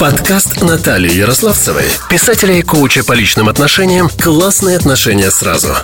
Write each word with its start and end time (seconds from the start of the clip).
Подкаст 0.00 0.62
Натальи 0.62 1.12
Ярославцевой, 1.12 1.84
писателя 2.08 2.54
и 2.54 2.62
коуча 2.62 3.04
по 3.04 3.12
личным 3.12 3.50
отношениям 3.50 4.08
«Классные 4.08 4.78
отношения 4.78 5.30
сразу». 5.30 5.74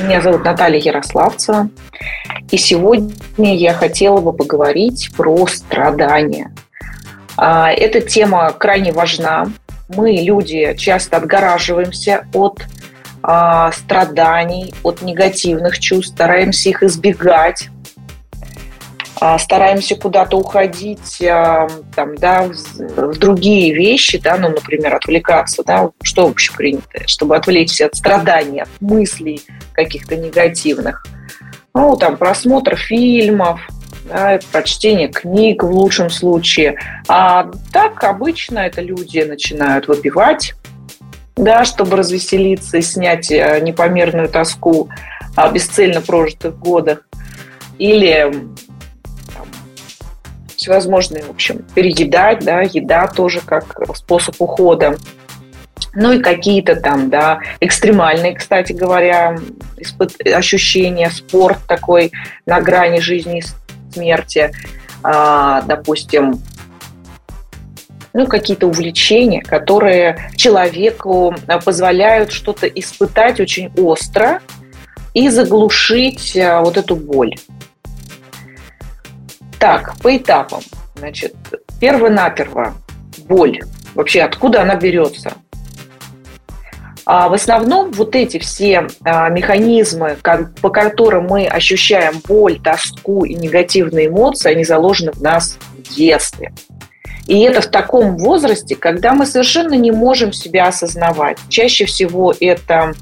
Меня 0.00 0.22
зовут 0.22 0.44
Наталья 0.44 0.78
Ярославцева. 0.78 1.68
И 2.52 2.56
сегодня 2.56 3.56
я 3.56 3.74
хотела 3.74 4.20
бы 4.20 4.32
поговорить 4.32 5.10
про 5.16 5.48
страдания. 5.48 6.54
А, 7.36 7.72
эта 7.72 8.00
тема 8.00 8.52
крайне 8.52 8.92
важна. 8.92 9.48
Мы, 9.88 10.12
люди, 10.22 10.76
часто 10.78 11.16
отгораживаемся 11.16 12.24
от 12.32 12.62
а, 13.20 13.72
страданий, 13.72 14.72
от 14.84 15.02
негативных 15.02 15.80
чувств, 15.80 16.14
стараемся 16.14 16.68
их 16.68 16.84
избегать, 16.84 17.68
стараемся 19.38 19.96
куда-то 19.96 20.36
уходить 20.36 21.18
там, 21.18 22.16
да, 22.16 22.48
в 22.96 23.18
другие 23.18 23.74
вещи, 23.74 24.18
да, 24.18 24.36
ну, 24.36 24.48
например, 24.50 24.94
отвлекаться, 24.94 25.62
да, 25.64 25.90
что 26.02 26.26
вообще 26.26 26.52
принято, 26.52 27.06
чтобы 27.06 27.36
отвлечься 27.36 27.86
от 27.86 27.94
страданий, 27.94 28.60
от 28.60 28.68
мыслей 28.80 29.40
каких-то 29.72 30.16
негативных. 30.16 31.06
Ну, 31.74 31.96
там, 31.96 32.16
просмотр 32.16 32.76
фильмов, 32.76 33.60
да, 34.08 34.38
прочтение 34.52 35.08
книг 35.08 35.62
в 35.62 35.70
лучшем 35.70 36.10
случае. 36.10 36.78
А 37.08 37.50
так 37.72 38.02
обычно 38.04 38.60
это 38.60 38.80
люди 38.80 39.20
начинают 39.20 39.88
выпивать, 39.88 40.54
да, 41.36 41.64
чтобы 41.64 41.96
развеселиться 41.96 42.78
и 42.78 42.82
снять 42.82 43.30
э, 43.30 43.60
непомерную 43.60 44.28
тоску 44.28 44.88
о 45.34 45.50
бесцельно 45.50 46.00
прожитых 46.00 46.58
годах. 46.58 47.00
Или 47.78 48.32
всевозможные, 50.66 51.22
в 51.22 51.30
общем, 51.30 51.64
переедать, 51.76 52.44
да, 52.44 52.62
еда 52.62 53.06
тоже 53.06 53.40
как 53.40 53.78
способ 53.94 54.34
ухода. 54.40 54.96
Ну 55.94 56.12
и 56.12 56.20
какие-то 56.20 56.74
там, 56.74 57.08
да, 57.08 57.38
экстремальные, 57.60 58.34
кстати 58.34 58.72
говоря, 58.72 59.38
ощущения, 60.34 61.08
спорт 61.10 61.58
такой 61.68 62.10
на 62.46 62.60
грани 62.60 62.98
жизни 62.98 63.38
и 63.38 63.92
смерти, 63.94 64.50
а, 65.04 65.62
допустим, 65.62 66.42
ну, 68.12 68.26
какие-то 68.26 68.66
увлечения, 68.66 69.42
которые 69.42 70.30
человеку 70.36 71.34
э, 71.46 71.60
позволяют 71.60 72.32
что-то 72.32 72.66
испытать 72.66 73.38
очень 73.40 73.70
остро 73.76 74.40
и 75.14 75.28
заглушить 75.28 76.34
э, 76.34 76.60
вот 76.60 76.76
эту 76.78 76.96
боль. 76.96 77.34
Так, 79.58 79.98
по 80.02 80.16
этапам. 80.16 80.60
Значит, 80.96 81.34
перво-наперво 81.80 82.74
боль. 83.26 83.60
Вообще, 83.94 84.22
откуда 84.22 84.62
она 84.62 84.76
берется? 84.76 85.32
А 87.06 87.28
в 87.28 87.34
основном 87.34 87.92
вот 87.92 88.16
эти 88.16 88.38
все 88.38 88.88
а, 89.04 89.28
механизмы, 89.28 90.16
по 90.60 90.70
которым 90.70 91.26
мы 91.26 91.46
ощущаем 91.46 92.20
боль, 92.26 92.60
тоску 92.60 93.24
и 93.24 93.34
негативные 93.34 94.08
эмоции, 94.08 94.50
они 94.50 94.64
заложены 94.64 95.12
в 95.12 95.22
нас 95.22 95.56
в 95.72 95.94
детстве. 95.94 96.52
И 97.28 97.40
это 97.42 97.60
в 97.60 97.68
таком 97.68 98.16
возрасте, 98.16 98.74
когда 98.74 99.14
мы 99.14 99.24
совершенно 99.24 99.74
не 99.74 99.92
можем 99.92 100.32
себя 100.32 100.66
осознавать. 100.66 101.38
Чаще 101.48 101.84
всего 101.86 102.34
это, 102.40 102.92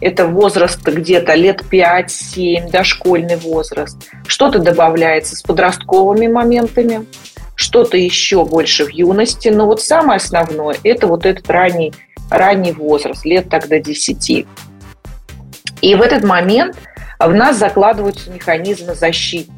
это 0.00 0.26
возраст 0.26 0.82
где-то 0.82 1.34
лет 1.34 1.62
5-7, 1.70 2.70
дошкольный 2.70 3.36
возраст. 3.36 3.96
Что-то 4.26 4.58
добавляется 4.58 5.36
с 5.36 5.42
подростковыми 5.42 6.26
моментами, 6.26 7.06
что-то 7.54 7.96
еще 7.96 8.44
больше 8.44 8.84
в 8.84 8.90
юности. 8.90 9.48
Но 9.48 9.66
вот 9.66 9.80
самое 9.80 10.18
основное– 10.18 10.76
это 10.84 11.06
вот 11.06 11.26
этот 11.26 11.48
ранний, 11.50 11.92
ранний 12.30 12.72
возраст, 12.72 13.24
лет 13.24 13.48
тогда 13.48 13.78
10. 13.78 14.46
И 15.80 15.94
в 15.94 16.02
этот 16.02 16.24
момент 16.24 16.76
в 17.18 17.32
нас 17.32 17.56
закладываются 17.56 18.30
механизмы 18.30 18.94
защиты. 18.94 19.50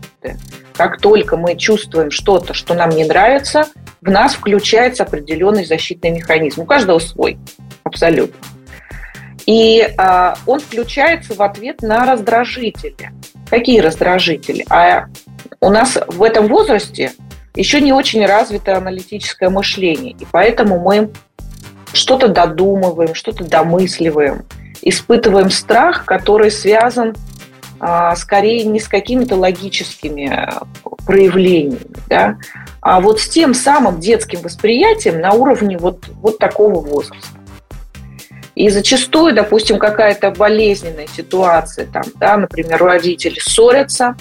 Как 0.74 0.98
только 0.98 1.36
мы 1.36 1.56
чувствуем 1.56 2.10
что-то, 2.10 2.54
что 2.54 2.72
нам 2.72 2.88
не 2.90 3.04
нравится, 3.04 3.66
в 4.00 4.08
нас 4.10 4.32
включается 4.32 5.02
определенный 5.02 5.66
защитный 5.66 6.10
механизм. 6.10 6.62
У 6.62 6.64
каждого 6.64 6.98
свой, 6.98 7.38
абсолютно. 7.84 8.34
И 9.50 9.82
а, 9.98 10.36
он 10.46 10.60
включается 10.60 11.34
в 11.34 11.42
ответ 11.42 11.82
на 11.82 12.06
раздражители. 12.06 13.10
Какие 13.48 13.80
раздражители? 13.80 14.64
А 14.70 15.06
у 15.60 15.70
нас 15.70 15.98
в 16.06 16.22
этом 16.22 16.46
возрасте 16.46 17.14
еще 17.56 17.80
не 17.80 17.92
очень 17.92 18.24
развито 18.24 18.76
аналитическое 18.76 19.50
мышление, 19.50 20.12
и 20.12 20.24
поэтому 20.30 20.78
мы 20.78 21.10
что-то 21.92 22.28
додумываем, 22.28 23.16
что-то 23.16 23.42
домысливаем, 23.42 24.46
испытываем 24.82 25.50
страх, 25.50 26.04
который 26.04 26.52
связан 26.52 27.16
а, 27.80 28.14
скорее 28.14 28.62
не 28.62 28.78
с 28.78 28.86
какими-то 28.86 29.34
логическими 29.34 30.30
э, 30.32 30.48
проявлениями, 31.04 31.96
да, 32.08 32.38
а 32.80 33.00
вот 33.00 33.20
с 33.20 33.28
тем 33.28 33.54
самым 33.54 33.98
детским 33.98 34.42
восприятием 34.42 35.20
на 35.20 35.32
уровне 35.32 35.76
вот, 35.76 36.06
вот 36.20 36.38
такого 36.38 36.80
возраста. 36.80 37.39
И 38.60 38.68
зачастую, 38.68 39.34
допустим, 39.34 39.78
какая-то 39.78 40.32
болезненная 40.32 41.06
ситуация, 41.06 41.86
там, 41.86 42.02
да, 42.16 42.36
например, 42.36 42.76
родители 42.76 43.38
ссорятся, 43.38 44.16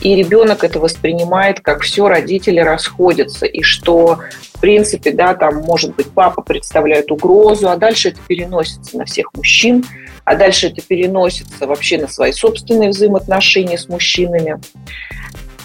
и 0.00 0.16
ребенок 0.16 0.64
это 0.64 0.80
воспринимает 0.80 1.60
как 1.60 1.82
все, 1.82 2.08
родители 2.08 2.58
расходятся, 2.58 3.44
и 3.44 3.60
что, 3.60 4.20
в 4.54 4.60
принципе, 4.62 5.12
да, 5.12 5.34
там, 5.34 5.56
может 5.56 5.94
быть, 5.94 6.06
папа 6.06 6.40
представляет 6.40 7.12
угрозу, 7.12 7.68
а 7.68 7.76
дальше 7.76 8.08
это 8.08 8.20
переносится 8.26 8.96
на 8.96 9.04
всех 9.04 9.26
мужчин, 9.34 9.84
а 10.24 10.36
дальше 10.36 10.68
это 10.68 10.80
переносится 10.80 11.66
вообще 11.66 11.98
на 11.98 12.08
свои 12.08 12.32
собственные 12.32 12.88
взаимоотношения 12.88 13.76
с 13.76 13.90
мужчинами 13.90 14.58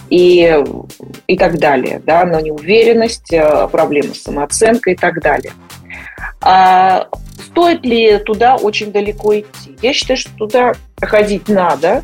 и, 0.10 0.66
и 1.28 1.38
так 1.38 1.60
далее, 1.60 2.02
да, 2.06 2.26
на 2.26 2.42
неуверенность, 2.42 3.32
э, 3.32 3.70
проблемы 3.72 4.14
с 4.14 4.24
самооценкой 4.24 4.96
и 4.96 4.98
так 4.98 5.22
далее. 5.22 5.54
А 6.42 7.08
стоит 7.58 7.84
ли 7.84 8.20
туда 8.20 8.56
очень 8.56 8.92
далеко 8.92 9.40
идти? 9.40 9.76
Я 9.82 9.92
считаю, 9.92 10.18
что 10.18 10.30
туда 10.38 10.74
ходить 11.02 11.50
надо, 11.50 12.04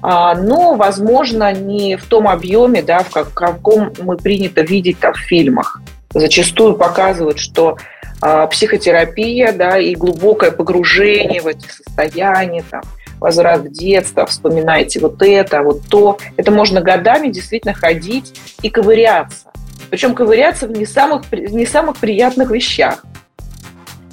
а, 0.00 0.36
но, 0.36 0.76
возможно, 0.76 1.52
не 1.52 1.96
в 1.96 2.04
том 2.04 2.28
объеме, 2.28 2.82
да, 2.82 3.00
в 3.00 3.10
каком 3.10 3.92
мы 4.00 4.16
принято 4.16 4.60
видеть 4.60 5.00
там, 5.00 5.14
в 5.14 5.18
фильмах. 5.18 5.82
Зачастую 6.14 6.76
показывают, 6.76 7.40
что 7.40 7.78
а, 8.20 8.46
психотерапия, 8.46 9.52
да, 9.52 9.76
и 9.76 9.96
глубокое 9.96 10.52
погружение 10.52 11.40
в 11.40 11.48
эти 11.48 11.66
состояния, 11.66 12.62
там, 12.70 12.82
возврат 13.18 13.62
в 13.62 13.72
детство, 13.72 14.24
вспоминайте 14.26 15.00
вот 15.00 15.20
это, 15.20 15.62
вот 15.62 15.82
то. 15.88 16.18
Это 16.36 16.52
можно 16.52 16.80
годами 16.80 17.28
действительно 17.28 17.74
ходить 17.74 18.38
и 18.62 18.70
ковыряться. 18.70 19.50
Причем 19.90 20.14
ковыряться 20.14 20.68
в 20.68 20.72
не 20.72 20.86
самых, 20.86 21.22
не 21.32 21.66
самых 21.66 21.96
приятных 21.96 22.52
вещах. 22.52 23.04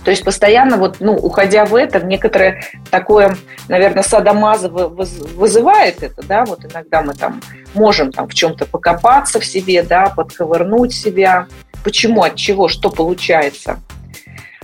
То 0.04 0.12
есть 0.12 0.24
постоянно 0.24 0.78
вот, 0.78 0.98
ну, 1.00 1.14
уходя 1.14 1.66
в 1.66 1.76
это, 1.76 2.00
некоторое 2.00 2.64
такое, 2.90 3.36
наверное, 3.68 4.04
садомаза 4.04 4.70
вызывает 4.70 6.02
это, 6.04 6.26
да, 6.26 6.46
вот 6.46 6.64
иногда 6.66 7.02
мы 7.02 7.14
там 7.14 7.42
можем 7.74 8.12
там 8.12 8.28
в 8.28 8.34
чем-то 8.34 8.66
покопаться 8.66 9.40
в 9.40 9.46
себе, 9.46 9.84
да, 9.84 10.06
подковырнуть 10.16 10.94
себя. 10.94 11.48
Почему, 11.84 12.24
от 12.24 12.36
чего, 12.36 12.68
что 12.68 12.90
получается. 12.90 13.80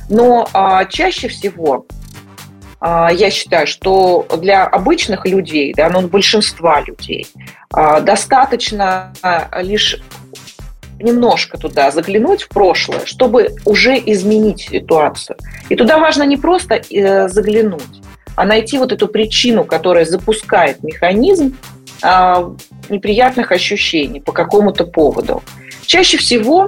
Но 0.09 0.47
а, 0.53 0.85
чаще 0.85 1.28
всего 1.28 1.85
а, 2.79 3.12
я 3.12 3.31
считаю, 3.31 3.68
что 3.68 4.28
для 4.38 4.66
обычных 4.66 5.25
людей, 5.25 5.74
да, 5.75 5.90
ну, 5.90 6.07
большинства 6.07 6.81
людей, 6.81 7.28
а, 7.74 8.01
достаточно 8.01 9.13
лишь 9.62 10.01
немножко 11.05 11.57
туда 11.57 11.91
заглянуть 11.91 12.43
в 12.43 12.49
прошлое, 12.49 13.06
чтобы 13.06 13.56
уже 13.63 13.97
изменить 13.97 14.68
ситуацию. 14.71 15.38
И 15.69 15.75
туда 15.75 16.00
важно 16.00 16.24
не 16.24 16.38
просто 16.38 16.75
э, 16.75 17.30
заглянуть, 17.30 18.01
а 18.35 18.45
найти 18.45 18.77
вот 18.77 18.91
эту 18.91 19.07
причину, 19.07 19.63
которая 19.63 20.06
запускает 20.06 20.83
механизм 20.83 21.56
а, 22.01 22.53
неприятных 22.89 23.51
ощущений 23.51 24.19
по 24.19 24.31
какому-то 24.31 24.85
поводу. 24.85 25.41
Чаще 25.85 26.18
всего 26.18 26.68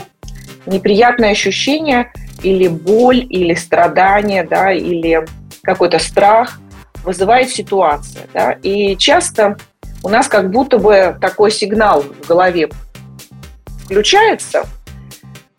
неприятные 0.66 1.32
ощущения 1.32 2.14
или 2.44 2.68
боль, 2.68 3.26
или 3.30 3.54
страдание, 3.54 4.44
да, 4.44 4.72
или 4.72 5.26
какой-то 5.64 6.00
страх 6.00 6.60
вызывает 7.04 7.50
ситуация. 7.50 8.24
Да? 8.34 8.52
И 8.64 8.96
часто 8.98 9.58
у 10.04 10.10
нас 10.10 10.28
как 10.28 10.52
будто 10.52 10.78
бы 10.78 11.18
такой 11.20 11.52
сигнал 11.52 12.02
в 12.02 12.28
голове 12.28 12.70
включается, 13.88 14.66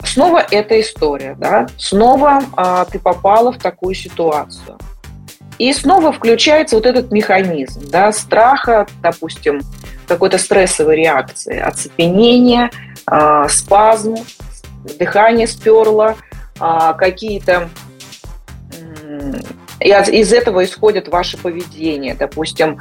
снова 0.04 0.44
эта 0.50 0.78
история, 0.80 1.34
да, 1.38 1.66
снова 1.78 2.42
а, 2.56 2.84
ты 2.84 2.98
попала 2.98 3.52
в 3.52 3.58
такую 3.58 3.94
ситуацию. 3.94 4.78
И 5.58 5.72
снова 5.72 6.12
включается 6.12 6.76
вот 6.76 6.84
этот 6.84 7.10
механизм, 7.10 7.88
да, 7.90 8.12
страха, 8.12 8.86
допустим, 9.02 9.62
какой-то 10.06 10.36
стрессовой 10.36 10.96
реакции, 10.96 11.58
оцепенение, 11.58 12.70
а, 13.06 13.48
спазм, 13.48 14.16
дыхание 14.98 15.46
сперло, 15.46 16.14
а, 16.60 16.92
какие-то 16.92 17.70
из 19.80 20.32
этого 20.32 20.64
исходит 20.64 21.06
ваше 21.08 21.38
поведение. 21.38 22.14
Допустим, 22.14 22.78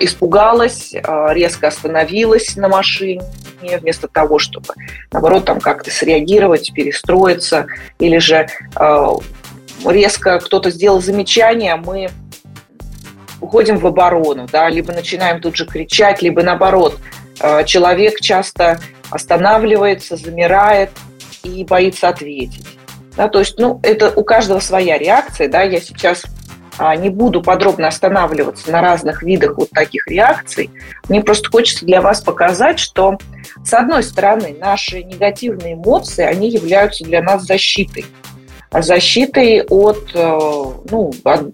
испугалась, 0.00 0.94
а, 1.02 1.32
резко 1.32 1.68
остановилась 1.68 2.56
на 2.56 2.68
машине, 2.68 3.22
вместо 3.60 4.08
того, 4.08 4.38
чтобы, 4.38 4.74
наоборот, 5.12 5.44
там 5.44 5.60
как-то 5.60 5.90
среагировать, 5.90 6.72
перестроиться, 6.72 7.66
или 7.98 8.18
же 8.18 8.48
резко 9.84 10.38
кто-то 10.38 10.70
сделал 10.70 11.02
замечание, 11.02 11.76
мы 11.76 12.10
уходим 13.40 13.78
в 13.78 13.86
оборону, 13.86 14.46
да, 14.50 14.68
либо 14.68 14.92
начинаем 14.92 15.40
тут 15.40 15.56
же 15.56 15.66
кричать, 15.66 16.22
либо 16.22 16.42
наоборот, 16.42 16.96
человек 17.66 18.20
часто 18.20 18.80
останавливается, 19.10 20.16
замирает 20.16 20.90
и 21.42 21.64
боится 21.64 22.08
ответить. 22.08 22.66
Да, 23.16 23.28
то 23.28 23.40
есть, 23.40 23.58
ну, 23.58 23.80
это 23.82 24.12
у 24.14 24.22
каждого 24.24 24.60
своя 24.60 24.96
реакция, 24.96 25.48
да, 25.48 25.62
я 25.62 25.80
сейчас 25.80 26.22
а, 26.24 26.28
не 26.96 27.10
буду 27.10 27.42
подробно 27.42 27.88
останавливаться 27.88 28.70
на 28.70 28.80
разных 28.80 29.22
видах 29.22 29.58
вот 29.58 29.70
таких 29.70 30.06
реакций. 30.06 30.70
Мне 31.08 31.22
просто 31.22 31.50
хочется 31.50 31.84
для 31.84 32.00
вас 32.00 32.20
показать, 32.20 32.78
что, 32.78 33.18
с 33.64 33.74
одной 33.74 34.02
стороны, 34.02 34.56
наши 34.58 35.02
негативные 35.02 35.74
эмоции, 35.74 36.24
они 36.24 36.48
являются 36.50 37.04
для 37.04 37.22
нас 37.22 37.44
защитой. 37.44 38.06
Защитой 38.72 39.62
от, 39.62 40.10
э, 40.14 40.38
ну, 40.90 41.12
от 41.24 41.48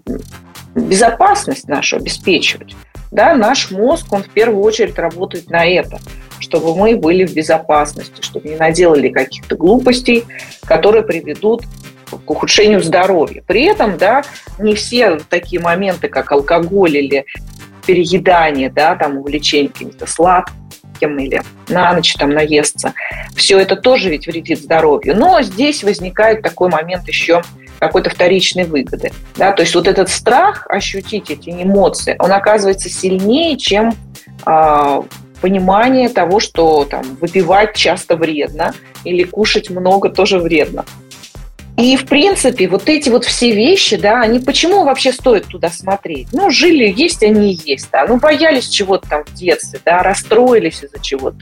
безопасность 0.75 1.67
нашу 1.67 1.97
обеспечивать. 1.97 2.75
Да, 3.11 3.35
наш 3.35 3.71
мозг, 3.71 4.11
он 4.11 4.23
в 4.23 4.29
первую 4.29 4.63
очередь 4.63 4.99
работает 4.99 5.49
на 5.49 5.65
это– 5.65 5.99
чтобы 6.39 6.75
мы 6.75 6.95
были 6.95 7.25
в 7.25 7.33
безопасности, 7.33 8.21
чтобы 8.21 8.49
не 8.49 8.55
наделали 8.55 9.09
каких-то 9.09 9.55
глупостей, 9.55 10.25
которые 10.65 11.03
приведут 11.03 11.63
к 12.09 12.29
ухудшению 12.29 12.81
здоровья. 12.81 13.43
При 13.45 13.63
этом, 13.63 13.97
да, 13.97 14.23
не 14.59 14.75
все 14.75 15.19
такие 15.29 15.61
моменты, 15.61 16.07
как 16.07 16.31
алкоголь 16.31 16.97
или 16.97 17.25
переедание, 17.85 18.69
да, 18.69 18.95
там 18.95 19.17
увлечение 19.17 19.69
каким-то 19.69 20.05
сладким 20.05 21.17
или 21.19 21.41
на 21.69 21.93
ночь 21.93 22.13
там 22.15 22.31
наесться, 22.31 22.93
все 23.35 23.59
это 23.59 23.75
тоже 23.75 24.09
ведь 24.09 24.27
вредит 24.27 24.59
здоровью. 24.59 25.15
Но 25.17 25.41
здесь 25.41 25.83
возникает 25.83 26.41
такой 26.41 26.69
момент 26.69 27.07
еще 27.07 27.41
какой-то 27.79 28.09
вторичной 28.09 28.65
выгоды. 28.65 29.11
Да? 29.35 29.51
То 29.51 29.61
есть 29.61 29.75
вот 29.75 29.87
этот 29.87 30.09
страх 30.09 30.65
ощутить 30.67 31.29
эти 31.29 31.49
эмоции, 31.49 32.15
он 32.19 32.31
оказывается 32.31 32.89
сильнее, 32.89 33.57
чем 33.57 33.93
э, 34.45 35.01
понимание 35.41 36.09
того, 36.09 36.39
что 36.39 36.85
там, 36.85 37.03
выпивать 37.21 37.75
часто 37.75 38.15
вредно 38.15 38.73
или 39.03 39.23
кушать 39.23 39.69
много 39.69 40.09
тоже 40.09 40.39
вредно. 40.39 40.85
И, 41.77 41.95
в 41.95 42.07
принципе, 42.07 42.67
вот 42.67 42.89
эти 42.89 43.09
вот 43.09 43.23
все 43.23 43.53
вещи, 43.53 43.97
да, 43.97 44.21
они 44.21 44.39
почему 44.39 44.83
вообще 44.83 45.11
стоит 45.11 45.45
туда 45.45 45.69
смотреть? 45.69 46.29
Ну, 46.33 46.49
жили, 46.49 46.91
есть 46.95 47.21
они 47.21 47.53
и 47.53 47.69
есть, 47.71 47.89
да. 47.91 48.07
Ну, 48.07 48.17
боялись 48.17 48.67
чего-то 48.67 49.07
там 49.07 49.23
в 49.25 49.33
детстве, 49.35 49.79
да, 49.85 50.01
расстроились 50.01 50.83
из-за 50.83 50.99
чего-то. 50.99 51.37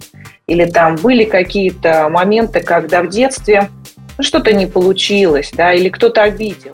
Или 0.45 0.65
там 0.65 0.97
были 0.97 1.23
какие-то 1.23 2.09
моменты, 2.09 2.59
когда 2.59 3.01
в 3.01 3.07
детстве 3.07 3.69
ну, 4.17 4.23
что-то 4.25 4.51
не 4.51 4.65
получилось, 4.65 5.51
да, 5.53 5.73
или 5.73 5.87
кто-то 5.87 6.23
обидел 6.23 6.73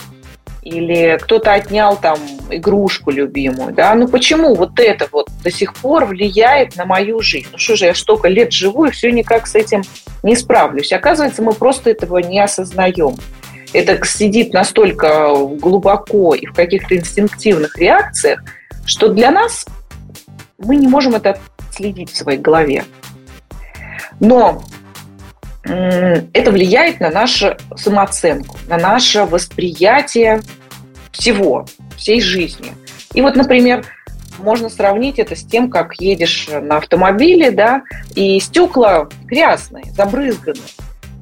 или 0.64 1.18
кто-то 1.20 1.54
отнял 1.54 1.98
там 1.98 2.20
игрушку 2.52 3.10
любимую, 3.10 3.74
да, 3.74 3.96
ну 3.96 4.08
почему 4.08 4.54
вот 4.54 4.80
это 4.80 5.08
вот 5.12 5.28
до 5.44 5.50
сих 5.50 5.74
пор 5.74 6.06
влияет 6.06 6.76
на 6.76 6.86
мою 6.86 7.20
жизнь? 7.22 7.48
Ну 7.52 7.58
что 7.58 7.76
же, 7.76 7.86
я 7.86 7.96
столько 7.96 8.28
лет 8.28 8.52
живу 8.52 8.86
и 8.86 8.92
все 8.92 9.12
никак 9.12 9.48
с 9.48 9.56
этим 9.56 9.82
не 10.22 10.36
справлюсь. 10.36 10.94
Оказывается, 10.94 11.42
мы 11.42 11.54
просто 11.54 11.90
этого 11.90 12.20
не 12.20 12.40
осознаем. 12.40 13.16
Это 13.74 14.04
сидит 14.06 14.54
настолько 14.54 15.34
глубоко 15.60 16.36
и 16.36 16.46
в 16.46 16.54
каких-то 16.54 16.98
инстинктивных 16.98 17.78
реакциях, 17.78 18.42
что 18.86 19.10
для 19.10 19.32
нас 19.32 19.66
мы 20.58 20.76
не 20.76 20.88
можем 20.88 21.16
это 21.16 21.40
следить 21.72 22.12
в 22.12 22.18
своей 22.18 22.40
голове. 22.40 22.84
Но 24.20 24.62
это 25.64 26.52
влияет 26.52 27.00
на 27.00 27.12
нашу 27.12 27.56
самооценку, 27.76 28.58
на 28.68 28.78
наше 28.78 29.26
восприятие 29.26 30.42
всего, 31.12 31.66
всей 31.98 32.20
жизни. 32.20 32.74
И 33.14 33.22
вот, 33.22 33.36
например, 33.36 33.86
можно 34.40 34.70
сравнить 34.70 35.20
это 35.20 35.36
с 35.36 35.44
тем, 35.44 35.70
как 35.70 35.96
едешь 36.00 36.50
на 36.50 36.78
автомобиле, 36.78 37.52
да, 37.52 37.84
и 38.16 38.40
стекла 38.40 39.08
грязные, 39.26 39.86
забрызганные. 39.94 40.62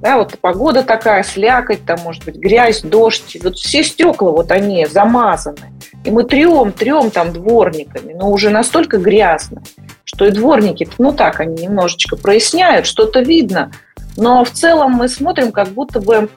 Да, 0.01 0.17
вот 0.17 0.37
погода 0.39 0.83
такая, 0.83 1.23
слякоть, 1.23 1.85
там 1.85 1.99
может 2.01 2.23
быть 2.25 2.35
грязь, 2.35 2.81
дождь. 2.81 3.37
Вот 3.43 3.57
все 3.57 3.83
стекла, 3.83 4.31
вот 4.31 4.51
они 4.51 4.85
замазаны. 4.85 5.73
И 6.05 6.11
мы 6.11 6.23
трем, 6.23 6.71
трем 6.71 7.11
там 7.11 7.33
дворниками, 7.33 8.13
но 8.13 8.31
уже 8.31 8.49
настолько 8.49 8.97
грязно, 8.97 9.61
что 10.05 10.25
и 10.25 10.31
дворники, 10.31 10.87
ну 10.97 11.11
так, 11.11 11.41
они 11.41 11.63
немножечко 11.63 12.15
проясняют, 12.15 12.85
что-то 12.85 13.19
видно– 13.19 13.71
но 14.19 14.43
в 14.43 14.51
целом 14.51 14.91
мы 14.91 15.07
смотрим 15.07 15.51
как 15.51 15.69
будто 15.69 16.01
бы 16.01 16.29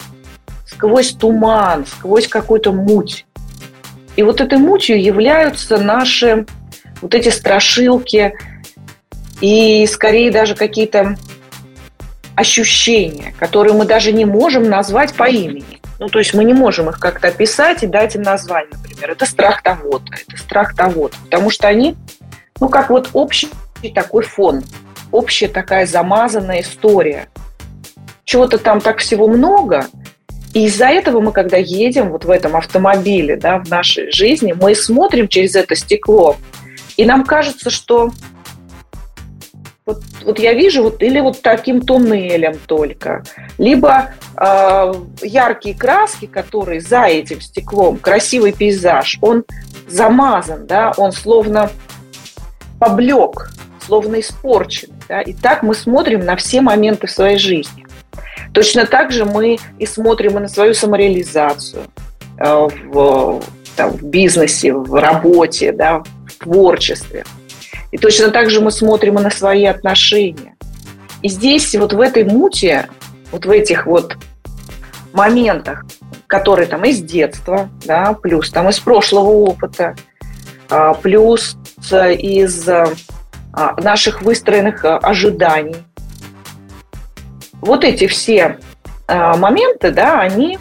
сквозь 0.66 1.12
туман, 1.12 1.84
сквозь 1.84 2.28
какую-то 2.28 2.72
муть. 2.72 3.26
И 4.14 4.22
вот 4.22 4.40
этой 4.40 4.58
мутью 4.58 5.02
являются 5.02 5.78
наши 5.78 6.46
вот 7.00 7.14
эти 7.14 7.28
страшилки 7.28 8.34
и 9.40 9.86
скорее 9.86 10.30
даже 10.30 10.54
какие-то 10.54 11.16
ощущения, 12.42 13.34
которые 13.38 13.74
мы 13.74 13.86
даже 13.86 14.12
не 14.12 14.24
можем 14.24 14.68
назвать 14.68 15.14
по 15.14 15.28
имени. 15.28 15.80
Ну, 15.98 16.08
то 16.08 16.18
есть 16.18 16.34
мы 16.34 16.44
не 16.44 16.52
можем 16.52 16.90
их 16.90 16.98
как-то 16.98 17.28
описать 17.28 17.82
и 17.82 17.86
дать 17.86 18.14
им 18.16 18.22
название, 18.22 18.70
например. 18.72 19.10
Это 19.10 19.24
страх 19.24 19.62
того-то, 19.62 20.12
это 20.12 20.36
страх 20.36 20.74
того-то. 20.74 21.16
Потому 21.24 21.50
что 21.50 21.68
они, 21.68 21.96
ну, 22.60 22.68
как 22.68 22.90
вот 22.90 23.10
общий 23.12 23.48
такой 23.94 24.22
фон, 24.22 24.62
общая 25.10 25.48
такая 25.48 25.86
замазанная 25.86 26.60
история– 26.60 27.28
чего-то 28.24 28.58
там 28.58 28.80
так 28.80 28.98
всего 28.98 29.28
много, 29.28 29.86
и 30.54 30.66
из-за 30.66 30.86
этого 30.86 31.20
мы, 31.20 31.32
когда 31.32 31.56
едем 31.56 32.10
вот 32.10 32.24
в 32.24 32.30
этом 32.30 32.56
автомобиле, 32.56 33.36
да, 33.36 33.58
в 33.58 33.68
нашей 33.68 34.10
жизни, 34.10 34.54
мы 34.58 34.74
смотрим 34.74 35.28
через 35.28 35.54
это 35.54 35.74
стекло, 35.74 36.36
и 36.96 37.04
нам 37.04 37.24
кажется, 37.24 37.70
что 37.70 38.10
вот, 39.84 40.02
вот 40.25 40.38
я 40.38 40.55
вижу 40.55 40.84
вот 40.84 41.02
или 41.02 41.19
вот 41.20 41.43
таким 41.43 41.81
туннелем 41.81 42.55
только, 42.67 43.25
либо 43.58 44.12
э, 44.37 44.93
яркие 45.23 45.77
краски, 45.77 46.27
которые 46.27 46.81
за 46.81 47.05
этим 47.05 47.41
стеклом, 47.41 47.96
красивый 47.96 48.53
пейзаж, 48.53 49.19
он 49.20 49.44
замазан, 49.89 50.67
да, 50.67 50.93
он 50.96 51.10
словно 51.10 51.70
поблек, 52.79 53.51
словно 53.84 54.20
испорчен, 54.20 54.91
да, 55.08 55.20
и 55.20 55.32
так 55.32 55.65
мы 55.65 55.74
смотрим 55.74 56.24
на 56.24 56.36
все 56.36 56.60
моменты 56.60 57.08
своей 57.08 57.39
жизни. 57.39 57.84
Точно 58.55 58.86
так 58.86 59.10
же 59.10 59.24
мы 59.24 59.58
и 59.79 59.86
смотрим 59.86 60.36
и 60.36 60.41
на 60.41 60.48
свою 60.48 60.74
самореализацию 60.74 61.84
э, 62.39 62.69
в, 62.93 63.43
там, 63.74 63.91
в 63.91 64.03
бизнесе, 64.05 64.72
в 64.72 65.01
работе, 65.01 65.72
да, 65.72 66.05
в 66.29 66.44
творчестве. 66.44 67.24
И 67.93 67.99
точно 67.99 68.31
так 68.31 68.51
же 68.51 68.61
мы 68.61 68.72
смотрим 68.72 69.19
и 69.19 69.22
на 69.22 69.31
свои 69.31 69.65
отношения. 69.67 70.56
И 71.22 71.29
здесь 71.29 71.75
вот 71.77 71.93
в 71.93 72.01
этой 72.01 72.25
муте, 72.25 72.89
вот 73.31 73.46
в 73.46 73.51
этих 73.51 73.87
вот 73.87 74.17
моментах, 75.13 75.84
которые 76.27 76.67
там 76.67 76.84
из 76.84 77.01
детства, 77.01 77.69
да, 77.84 78.15
плюс 78.15 78.51
там 78.51 78.69
из 78.69 78.81
прошлого 78.81 79.29
опыта, 79.29 79.94
а, 80.69 80.94
плюс 80.94 81.56
из 81.93 82.69
а, 82.69 82.87
наших 83.77 84.22
выстроенных 84.22 84.84
а, 84.84 84.96
ожиданий, 84.99 85.77
вот 87.61 87.84
эти 87.84 88.08
все 88.08 88.58
э, 89.06 89.37
моменты, 89.37 89.93
да, 89.93 90.20
они 90.20 90.58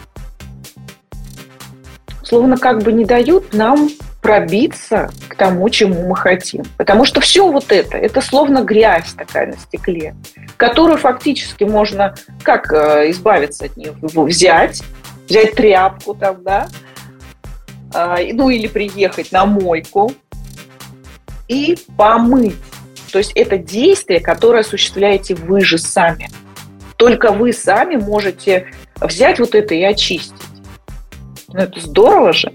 словно 2.23 2.57
как 2.57 2.83
бы 2.83 2.93
не 2.93 3.05
дают 3.05 3.53
нам 3.53 3.89
пробиться 4.21 5.09
к 5.27 5.35
тому, 5.35 5.69
чему 5.69 6.07
мы 6.07 6.15
хотим. 6.15 6.63
Потому 6.77 7.05
что 7.05 7.19
все 7.21 7.51
вот 7.51 7.71
это, 7.71 7.97
это 7.97 8.21
словно 8.21 8.61
грязь 8.61 9.13
такая 9.13 9.47
на 9.47 9.57
стекле, 9.57 10.15
которую 10.57 10.97
фактически 10.97 11.63
можно 11.63 12.15
как 12.43 12.71
э, 12.71 13.09
избавиться 13.09 13.65
от 13.65 13.75
нее? 13.75 13.93
Взять, 14.01 14.83
взять 15.27 15.53
тряпку 15.53 16.13
там, 16.13 16.43
да, 16.43 16.69
э, 17.93 18.31
ну 18.33 18.49
или 18.49 18.67
приехать 18.67 19.31
на 19.31 19.45
мойку 19.45 20.13
и 21.47 21.77
помыть. 21.97 22.55
То 23.11 23.17
есть 23.17 23.31
это 23.35 23.57
действие, 23.57 24.19
которое 24.19 24.59
осуществляете 24.59 25.35
вы 25.35 25.61
же 25.61 25.77
сами. 25.77 26.29
Только 26.95 27.31
вы 27.31 27.51
сами 27.51 27.95
можете 27.95 28.67
взять 29.01 29.39
вот 29.39 29.55
это 29.55 29.73
и 29.73 29.81
очистить. 29.81 30.35
Ну, 31.49 31.59
это 31.59 31.79
здорово 31.79 32.31
же. 32.31 32.53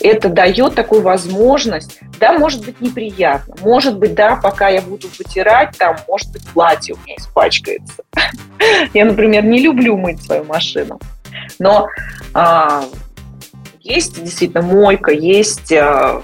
Это 0.00 0.28
дает 0.28 0.74
такую 0.74 1.02
возможность, 1.02 2.00
да, 2.18 2.32
может 2.32 2.64
быть 2.64 2.80
неприятно, 2.80 3.54
может 3.62 3.98
быть, 3.98 4.14
да, 4.14 4.36
пока 4.36 4.68
я 4.68 4.82
буду 4.82 5.08
вытирать, 5.18 5.76
там, 5.78 5.96
может 6.08 6.30
быть, 6.32 6.46
платье 6.48 6.94
у 6.94 6.98
меня 7.04 7.16
испачкается. 7.16 8.02
Я, 8.94 9.04
например, 9.04 9.44
не 9.44 9.60
люблю 9.60 9.96
мыть 9.96 10.22
свою 10.22 10.44
машину, 10.44 11.00
но 11.58 11.88
а, 12.34 12.84
есть 13.80 14.22
действительно 14.22 14.62
мойка, 14.62 15.12
есть, 15.12 15.72
а, 15.72 16.22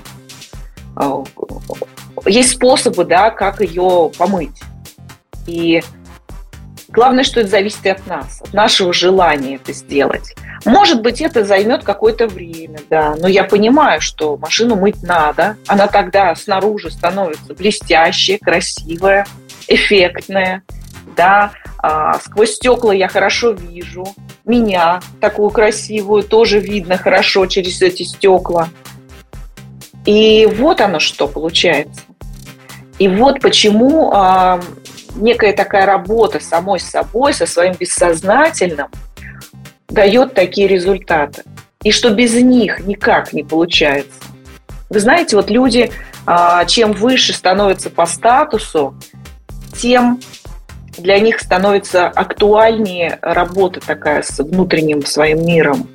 а, 0.94 1.24
есть 2.26 2.50
способы, 2.50 3.04
да, 3.04 3.30
как 3.30 3.60
ее 3.60 4.10
помыть. 4.16 4.60
И 5.46 5.82
главное, 6.96 7.24
что 7.24 7.40
это 7.40 7.50
зависит 7.50 7.86
от 7.86 8.04
нас, 8.06 8.40
от 8.40 8.54
нашего 8.54 8.92
желания 8.92 9.56
это 9.56 9.72
сделать. 9.74 10.34
Может 10.64 11.02
быть, 11.02 11.20
это 11.20 11.44
займет 11.44 11.84
какое-то 11.84 12.26
время, 12.26 12.80
да, 12.88 13.14
но 13.20 13.28
я 13.28 13.44
понимаю, 13.44 14.00
что 14.00 14.36
машину 14.38 14.74
мыть 14.76 15.02
надо. 15.02 15.56
Она 15.68 15.86
тогда 15.86 16.34
снаружи 16.34 16.90
становится 16.90 17.54
блестящая, 17.54 18.38
красивая, 18.38 19.26
эффектная, 19.68 20.62
да, 21.16 21.52
а, 21.78 22.18
сквозь 22.18 22.54
стекла 22.54 22.94
я 22.94 23.08
хорошо 23.08 23.50
вижу, 23.50 24.06
меня 24.46 25.00
такую 25.20 25.50
красивую 25.50 26.22
тоже 26.22 26.60
видно 26.60 26.96
хорошо 26.96 27.46
через 27.46 27.82
эти 27.82 28.04
стекла. 28.04 28.70
И 30.06 30.48
вот 30.56 30.80
оно 30.80 30.98
что 30.98 31.28
получается. 31.28 32.00
И 32.98 33.08
вот 33.08 33.40
почему 33.40 34.10
а, 34.14 34.60
некая 35.16 35.52
такая 35.52 35.86
работа 35.86 36.40
самой 36.40 36.80
собой, 36.80 37.32
со 37.32 37.46
своим 37.46 37.74
бессознательным– 37.74 38.88
дает 39.88 40.34
такие 40.34 40.68
результаты. 40.68 41.42
И 41.82 41.90
что 41.90 42.10
без 42.10 42.34
них 42.34 42.80
никак 42.86 43.32
не 43.32 43.42
получается. 43.42 44.20
Вы 44.90 45.00
знаете, 45.00 45.36
вот 45.36 45.50
люди, 45.50 45.90
а, 46.26 46.64
чем 46.64 46.92
выше 46.92 47.32
становятся 47.32 47.90
по 47.90 48.06
статусу, 48.06 48.94
тем 49.76 50.20
для 50.98 51.18
них 51.18 51.40
становится 51.40 52.08
актуальнее 52.08 53.18
работа 53.20 53.80
такая 53.80 54.22
с 54.22 54.38
внутренним 54.38 55.04
своим 55.04 55.44
миром. 55.46 55.88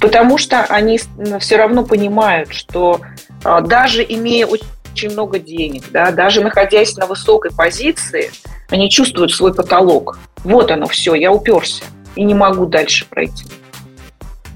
Потому 0.00 0.38
что 0.38 0.64
они 0.64 0.98
все 1.40 1.56
равно 1.56 1.84
понимают, 1.84 2.52
что 2.52 3.00
а, 3.44 3.60
даже 3.60 4.02
имея 4.02 4.46
очень 4.46 4.66
много 5.08 5.38
денег, 5.38 5.84
да, 5.90 6.10
даже 6.10 6.40
находясь 6.40 6.96
на 6.96 7.06
высокой 7.06 7.50
позиции, 7.50 8.30
они 8.68 8.90
чувствуют 8.90 9.32
свой 9.32 9.54
потолок. 9.54 10.18
Вот 10.44 10.70
оно 10.70 10.86
все, 10.86 11.14
я 11.14 11.32
уперся 11.32 11.84
и 12.16 12.24
не 12.24 12.34
могу 12.34 12.66
дальше 12.66 13.06
пройти. 13.08 13.44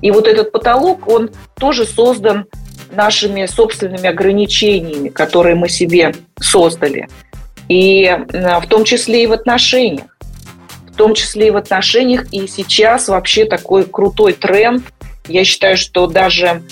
И 0.02 0.10
вот 0.10 0.26
этот 0.26 0.52
потолок, 0.52 1.08
он 1.08 1.30
тоже 1.56 1.86
создан 1.86 2.46
нашими 2.90 3.46
собственными 3.46 4.06
ограничениями, 4.06 5.08
которые 5.08 5.54
мы 5.54 5.68
себе 5.68 6.14
создали. 6.38 7.08
И 7.68 8.14
в 8.28 8.66
том 8.68 8.84
числе 8.84 9.24
и 9.24 9.26
в 9.26 9.32
отношениях. 9.32 10.16
В 10.90 10.96
том 10.96 11.14
числе 11.14 11.48
и 11.48 11.50
в 11.50 11.56
отношениях. 11.56 12.26
И 12.32 12.46
сейчас 12.46 13.08
вообще 13.08 13.46
такой 13.46 13.84
крутой 13.84 14.34
тренд. 14.34 14.84
Я 15.26 15.44
считаю, 15.44 15.76
что 15.76 16.06
даже 16.06 16.62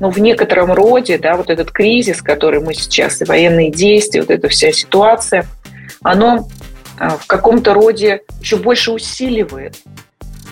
ну, 0.00 0.10
в 0.10 0.18
некотором 0.18 0.72
роде, 0.72 1.18
да, 1.18 1.36
вот 1.36 1.50
этот 1.50 1.70
кризис, 1.70 2.22
который 2.22 2.60
мы 2.60 2.74
сейчас, 2.74 3.22
и 3.22 3.24
военные 3.24 3.70
действия, 3.70 4.20
вот 4.20 4.30
эта 4.30 4.48
вся 4.48 4.72
ситуация, 4.72 5.46
оно 6.02 6.48
а, 6.98 7.10
в 7.16 7.26
каком-то 7.26 7.74
роде 7.74 8.22
еще 8.40 8.56
больше 8.56 8.92
усиливает 8.92 9.76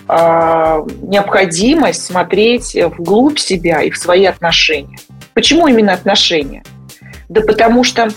а, 0.08 0.84
необходимость 1.02 2.04
смотреть 2.04 2.74
вглубь 2.74 3.38
себя 3.38 3.82
и 3.82 3.90
в 3.90 3.98
свои 3.98 4.24
отношения. 4.24 4.98
Почему 5.34 5.66
именно 5.66 5.92
отношения? 5.92 6.62
Да 7.28 7.40
потому 7.40 7.84
что 7.84 8.08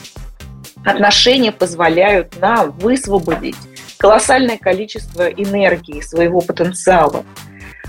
отношения 0.86 1.52
позволяют 1.52 2.40
нам 2.40 2.72
высвободить 2.72 3.56
колоссальное 3.98 4.58
количество 4.58 5.28
энергии, 5.28 6.02
своего 6.02 6.42
потенциала. 6.42 7.24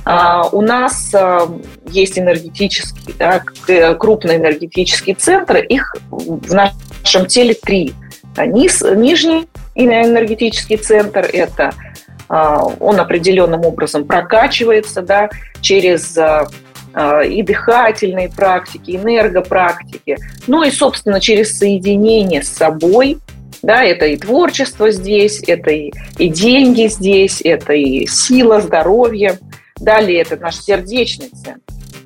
А, 0.05 0.49
у 0.49 0.61
нас 0.61 1.11
а, 1.15 1.49
есть 1.91 2.19
энергетические, 2.19 3.15
да, 3.19 3.95
крупные 3.95 4.39
энергетические 4.39 5.17
центры, 5.17 5.65
их 5.65 5.95
в 6.11 6.53
нашем 6.55 7.27
теле 7.27 7.55
три. 7.55 7.95
Низ, 8.37 8.83
нижний 8.83 9.49
энергетический 9.75 10.77
центр– 10.77 11.29
это– 11.33 11.73
а, 12.29 12.63
он 12.81 13.01
определенным 13.01 13.65
образом 13.65 14.05
прокачивается 14.05 15.03
да, 15.03 15.31
через 15.61 16.17
а, 16.17 16.49
а, 16.93 17.23
и 17.23 17.43
дыхательные 17.43 18.29
практики, 18.29 18.93
энергопрактики, 18.93 20.19
ну 20.47 20.63
и, 20.63 20.71
собственно, 20.71 21.21
через 21.21 21.59
соединение 21.59 22.43
с 22.43 22.49
собой, 22.49 23.19
да, 23.63 23.83
это 23.83 24.07
и 24.07 24.17
творчество 24.17 24.91
здесь, 24.91 25.43
это 25.47 25.71
и, 25.71 25.91
и 26.19 26.29
деньги 26.29 26.87
здесь, 26.89 27.41
это 27.43 27.73
и 27.73 28.07
сила, 28.07 28.61
здоровье. 28.61 29.39
Далее 29.81 30.21
это 30.21 30.37
наш 30.37 30.57
сердечный 30.57 31.31
центр. 31.31 31.63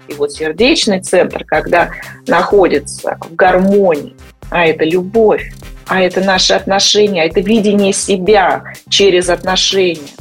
И 0.08 0.14
вот 0.14 0.32
сердечный 0.32 1.00
центр, 1.00 1.44
когда 1.44 1.90
находится 2.26 3.18
в 3.20 3.34
гармонии, 3.34 4.16
а 4.50 4.66
это 4.66 4.84
любовь, 4.84 5.52
а 5.86 6.00
это 6.00 6.20
наши 6.20 6.52
отношения, 6.52 7.22
а 7.22 7.26
это 7.26 7.40
видение 7.40 7.92
себя 7.92 8.64
через 8.88 9.28
отношения. 9.28 10.12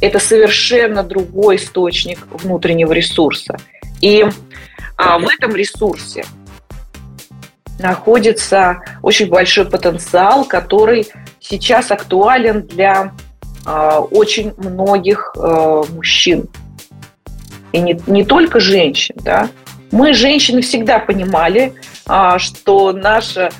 Это 0.00 0.18
совершенно 0.18 1.02
другой 1.02 1.56
источник 1.56 2.26
внутреннего 2.30 2.92
ресурса. 2.92 3.56
И 4.00 4.24
а, 4.96 5.18
в 5.18 5.26
этом 5.28 5.54
ресурсе 5.54 6.24
находится 7.78 8.80
очень 9.02 9.28
большой 9.28 9.66
потенциал, 9.66 10.44
который 10.44 11.08
сейчас 11.40 11.90
актуален 11.90 12.62
для 12.62 13.12
очень 13.66 14.54
многих 14.56 15.34
а, 15.36 15.82
мужчин. 15.92 16.48
И 17.72 17.80
не, 17.80 18.00
не 18.06 18.24
только 18.24 18.60
женщин. 18.60 19.16
Да? 19.18 19.48
Мы, 19.90 20.14
женщины, 20.14 20.62
всегда 20.62 20.98
понимали, 20.98 21.74
а, 22.06 22.38
что 22.38 22.92
наша 22.92 23.50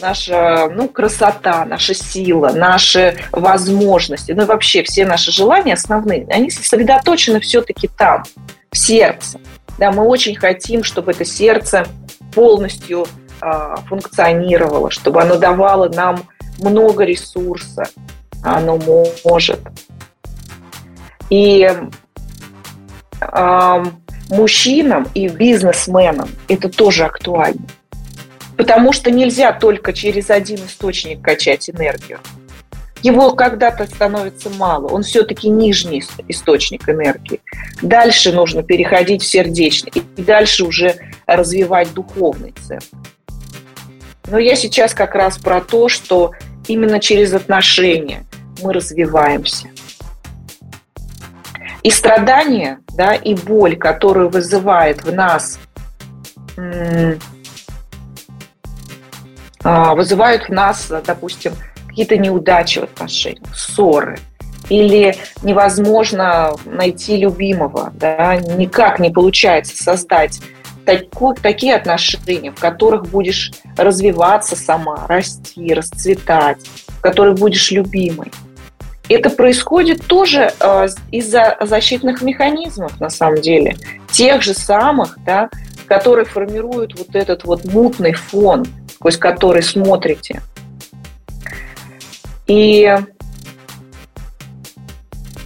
наша 0.00 0.68
ну, 0.68 0.88
красота, 0.88 1.64
наша 1.64 1.94
сила, 1.94 2.50
наши 2.50 3.16
возможности, 3.32 4.32
ну 4.32 4.42
и 4.42 4.46
вообще 4.46 4.82
все 4.82 5.06
наши 5.06 5.32
желания 5.32 5.74
основные, 5.74 6.26
они 6.30 6.50
сосредоточены 6.50 7.40
все-таки 7.40 7.88
там, 7.88 8.22
в 8.70 8.76
сердце. 8.76 9.40
Да, 9.78 9.92
мы 9.92 10.04
очень 10.04 10.36
хотим, 10.36 10.84
чтобы 10.84 11.12
это 11.12 11.24
сердце 11.24 11.86
полностью 12.34 13.06
э, 13.40 13.74
функционировало, 13.88 14.90
чтобы 14.90 15.22
оно 15.22 15.36
давало 15.36 15.88
нам 15.88 16.24
много 16.58 17.04
ресурса, 17.04 17.84
оно 18.42 18.78
может. 19.24 19.60
И 21.30 21.70
э, 23.20 23.84
мужчинам 24.30 25.08
и 25.14 25.28
бизнесменам 25.28 26.28
это 26.48 26.68
тоже 26.68 27.04
актуально. 27.04 27.66
Потому 28.56 28.92
что 28.92 29.10
нельзя 29.10 29.52
только 29.52 29.92
через 29.92 30.30
один 30.30 30.58
источник 30.66 31.20
качать 31.22 31.68
энергию. 31.68 32.20
Его 33.02 33.32
когда-то 33.32 33.86
становится 33.86 34.48
мало, 34.48 34.86
он 34.86 35.02
все-таки 35.02 35.50
нижний 35.50 36.02
источник 36.28 36.88
энергии. 36.88 37.40
Дальше 37.82 38.32
нужно 38.32 38.62
переходить 38.62 39.22
в 39.22 39.26
сердечный, 39.26 39.92
и 40.16 40.22
дальше 40.22 40.64
уже 40.64 40.96
развивать 41.26 41.92
духовный 41.92 42.54
центр. 42.66 42.86
Но 44.34 44.40
я 44.40 44.56
сейчас 44.56 44.94
как 44.94 45.14
раз 45.14 45.38
про 45.38 45.60
то, 45.60 45.88
что 45.88 46.32
именно 46.66 46.98
через 46.98 47.32
отношения 47.32 48.24
мы 48.60 48.72
развиваемся. 48.72 49.68
И 51.84 51.90
страдания, 51.92 52.80
да, 52.96 53.14
и 53.14 53.34
боль, 53.34 53.76
которую 53.76 54.30
вызывает 54.30 55.04
в 55.04 55.12
нас 55.12 55.60
а, 59.62 59.94
вызывают 59.94 60.48
в 60.48 60.48
нас, 60.48 60.92
допустим, 61.06 61.52
какие-то 61.86 62.16
неудачи 62.16 62.80
в 62.80 62.82
отношениях, 62.82 63.54
ссоры, 63.54 64.18
или 64.68 65.16
невозможно 65.44 66.56
найти 66.64 67.18
любимого, 67.18 67.92
да, 67.94 68.34
никак 68.34 68.98
не 68.98 69.10
получается 69.10 69.80
создать 69.80 70.40
такой, 70.84 71.34
такие 71.36 71.74
отношения, 71.74 72.50
в 72.50 72.60
которых 72.60 73.06
будешь 73.06 73.52
развиваться 73.76 74.56
сама, 74.56 75.06
расти, 75.08 75.74
расцветать, 75.74 76.58
в 76.88 77.00
которых 77.00 77.38
будешь 77.38 77.70
любимой. 77.70 78.30
Это 79.08 79.28
происходит 79.28 80.06
тоже 80.06 80.52
э, 80.58 80.88
из-за 81.10 81.58
защитных 81.60 82.22
механизмов, 82.22 82.98
на 83.00 83.10
самом 83.10 83.40
деле, 83.40 83.76
тех 84.10 84.42
же 84.42 84.54
самых, 84.54 85.18
да, 85.26 85.50
которые 85.86 86.24
формируют 86.24 86.98
вот 86.98 87.14
этот 87.14 87.44
вот 87.44 87.64
мутный 87.64 88.14
фон– 88.14 88.64
сквозь 89.04 89.18
который 89.18 89.62
смотрите. 89.62 90.40
И 92.46 92.96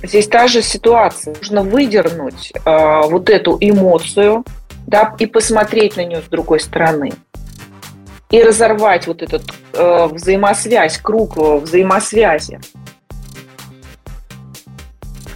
здесь 0.04 0.28
та 0.28 0.47
же 0.47 0.62
ситуация. 0.62 1.35
Нужно 1.35 1.62
выдернуть 1.64 2.52
э, 2.52 3.00
вот 3.09 3.28
эту 3.28 3.59
эмоцию, 3.61 4.45
да, 4.88 5.14
и 5.18 5.26
посмотреть 5.26 5.97
на 5.97 6.04
нее 6.04 6.23
с 6.23 6.28
другой 6.28 6.61
стороны. 6.61 7.12
И 8.30 8.42
разорвать 8.42 9.07
вот 9.07 9.23
этот 9.23 9.42
э, 9.75 10.07
взаимосвязь, 10.07 10.99
круг 10.99 11.37
взаимосвязи. 11.37 12.61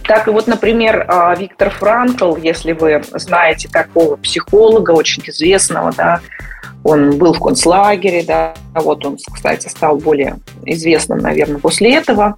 Так 0.07 0.27
и 0.27 0.31
вот, 0.31 0.47
например, 0.47 1.07
э, 1.07 1.35
Виктор 1.37 1.69
Франкл, 1.69 2.35
если 2.35 2.73
вы 2.73 3.03
знаете 3.13 3.67
такого 3.69 4.15
психолога, 4.17 4.91
очень 4.91 5.23
известного, 5.25 5.91
да, 5.91 6.19
он 6.83 7.17
был 7.17 7.33
в 7.33 7.39
концлагере, 7.39 8.23
да, 8.23 8.55
вот 8.73 9.05
он, 9.05 9.17
кстати, 9.33 9.67
стал 9.67 9.97
более 9.97 10.37
известным, 10.65 11.19
наверное, 11.19 11.59
после 11.59 11.95
этого. 11.95 12.37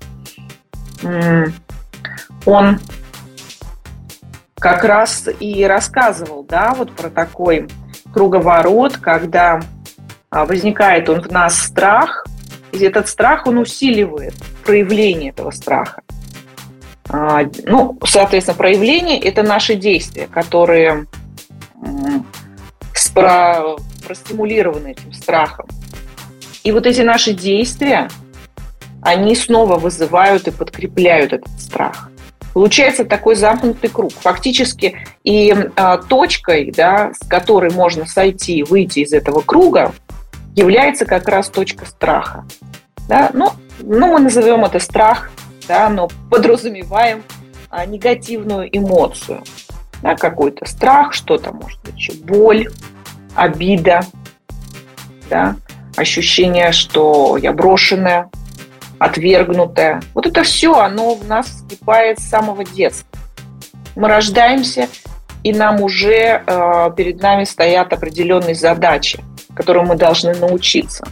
Он 2.46 2.80
как 4.60 4.84
раз 4.84 5.28
и 5.40 5.64
рассказывал, 5.66 6.44
да, 6.44 6.74
вот 6.74 6.92
про 6.92 7.10
такой 7.10 7.68
круговорот, 8.14 8.98
когда 8.98 9.62
а, 10.30 10.46
возникает 10.46 11.10
он 11.10 11.22
в 11.22 11.32
нас 11.32 11.60
страх, 11.60 12.26
и 12.72 12.84
этот 12.84 13.08
страх, 13.08 13.48
он 13.48 13.58
усиливает 13.58 14.34
проявление 14.64 15.32
этого 15.32 15.52
страха. 15.52 16.02
А, 17.10 17.42
ну, 17.66 17.98
соответственно, 18.06 18.58
проявление– 18.58 19.20
это 19.22 19.44
наши 19.44 19.76
действия, 19.76 20.28
которые 20.28 21.06
про, 23.16 23.78
простимулированы 24.06 24.90
этим 24.90 25.14
страхом. 25.14 25.68
И 26.64 26.72
вот 26.72 26.86
эти 26.86 27.02
наши 27.02 27.34
действия, 27.34 28.10
они 29.02 29.36
снова 29.36 29.78
вызывают 29.78 30.48
и 30.48 30.52
подкрепляют 30.52 31.34
этот 31.34 31.60
страх. 31.60 32.10
Получается 32.56 33.04
такой 33.04 33.36
замкнутый 33.36 33.90
круг. 33.90 34.14
Фактически 34.14 34.98
и 35.26 35.54
а, 35.76 35.98
точкой, 35.98 36.72
да, 36.72 37.12
с 37.12 37.28
которой 37.28 37.70
можно 37.70 38.06
сойти, 38.06 38.64
выйти 38.64 39.00
из 39.00 39.12
этого 39.12 39.42
круга, 39.42 39.92
является 40.56 41.06
как 41.06 41.28
раз 41.28 41.50
точка 41.50 41.86
страха. 41.86 42.46
Да? 43.10 43.30
Ну, 43.34 43.52
ну, 43.82 44.14
мы 44.14 44.20
назовем 44.22 44.64
это 44.64 44.80
страх, 44.80 45.32
да, 45.68 45.90
но 45.90 46.08
подразумеваем 46.32 47.24
а, 47.70 47.86
негативную 47.86 48.70
эмоцию. 48.72 49.44
Да, 50.02 50.16
какой-то 50.16 50.66
страх, 50.66 51.12
что-то 51.12 51.52
может 51.52 51.82
быть 51.84 51.96
еще 51.96 52.14
боль, 52.14 52.70
обида, 53.36 54.00
да, 55.30 55.58
ощущение, 55.98 56.72
что 56.72 57.36
я 57.36 57.52
брошенная, 57.52 58.30
отвергнутая. 59.00 60.02
Вот 60.14 60.26
это 60.26 60.44
все, 60.44 60.74
оно 60.80 61.16
в 61.16 61.28
нас 61.28 61.48
вскипает 61.48 62.20
с 62.20 62.30
самого 62.30 62.64
детства. 62.64 63.08
Мы 63.96 64.08
рождаемся, 64.08 64.90
и 65.44 65.54
нам 65.54 65.82
уже 65.82 66.44
э, 66.46 66.92
перед 66.98 67.22
нами 67.22 67.44
стоят 67.44 67.94
определенные 67.94 68.56
задачи, 68.56 69.24
которым 69.56 69.88
мы 69.88 69.96
должны 69.96 70.34
научиться. 70.36 71.08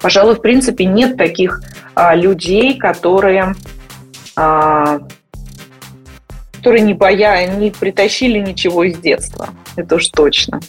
Пожалуй, 0.00 0.36
в 0.36 0.40
принципе, 0.40 0.86
нет 0.86 1.16
таких 1.16 1.62
э, 1.94 2.16
людей, 2.16 2.78
которые, 2.78 3.54
э, 4.36 5.00
которые 6.52 6.82
не, 6.82 6.94
боя, 6.94 7.46
не 7.46 7.70
притащили 7.70 8.38
ничего 8.38 8.84
из 8.84 8.98
детства. 8.98 9.50
Это 9.76 9.96
уж 9.96 10.08
точно. 10.08 10.60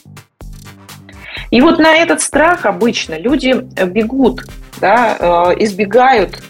И 1.52 1.62
вот 1.62 1.80
на 1.80 1.96
этот 1.96 2.22
страх 2.22 2.66
обычно 2.66 3.18
люди 3.18 3.54
бегут, 3.86 4.46
да, 4.82 5.16
э, 5.20 5.64
избегают. 5.64 6.44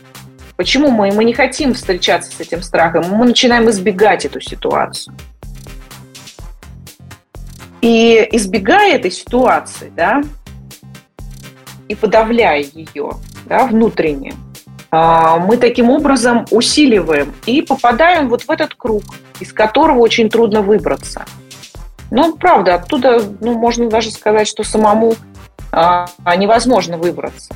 Почему 0.56 0.90
мы, 0.90 1.12
мы 1.12 1.24
не 1.24 1.34
хотим 1.34 1.74
встречаться 1.74 2.32
с 2.36 2.40
этим 2.40 2.62
страхом? 2.64 3.06
Мы 3.10 3.26
начинаем 3.26 3.70
избегать 3.70 4.26
эту 4.26 4.42
ситуацию. 4.42 5.16
И 7.82 8.28
избегая 8.32 8.96
этой 8.96 9.12
ситуации, 9.12 9.92
да, 9.96 10.22
и 11.88 11.96
подавляя 11.96 12.64
ее 12.74 13.12
да, 13.46 13.66
внутренне, 13.66 14.34
а, 14.92 15.38
мы 15.38 15.58
таким 15.58 15.90
образом 15.90 16.46
усиливаем 16.52 17.34
и 17.46 17.62
попадаем 17.62 18.30
вот 18.30 18.44
в 18.44 18.52
этот 18.52 18.76
круг, 18.76 19.04
из 19.40 19.52
которого 19.52 20.00
очень 20.00 20.30
трудно 20.30 20.62
выбраться– 20.62 21.26
ну, 22.12 22.36
правда, 22.36 22.76
оттуда, 22.76 23.24
ну, 23.40 23.58
можно 23.58 23.90
даже 23.90 24.12
сказать, 24.12 24.46
что 24.46 24.64
самому 24.64 25.16
а, 25.72 26.08
невозможно 26.36 26.98
выбраться. 26.98 27.56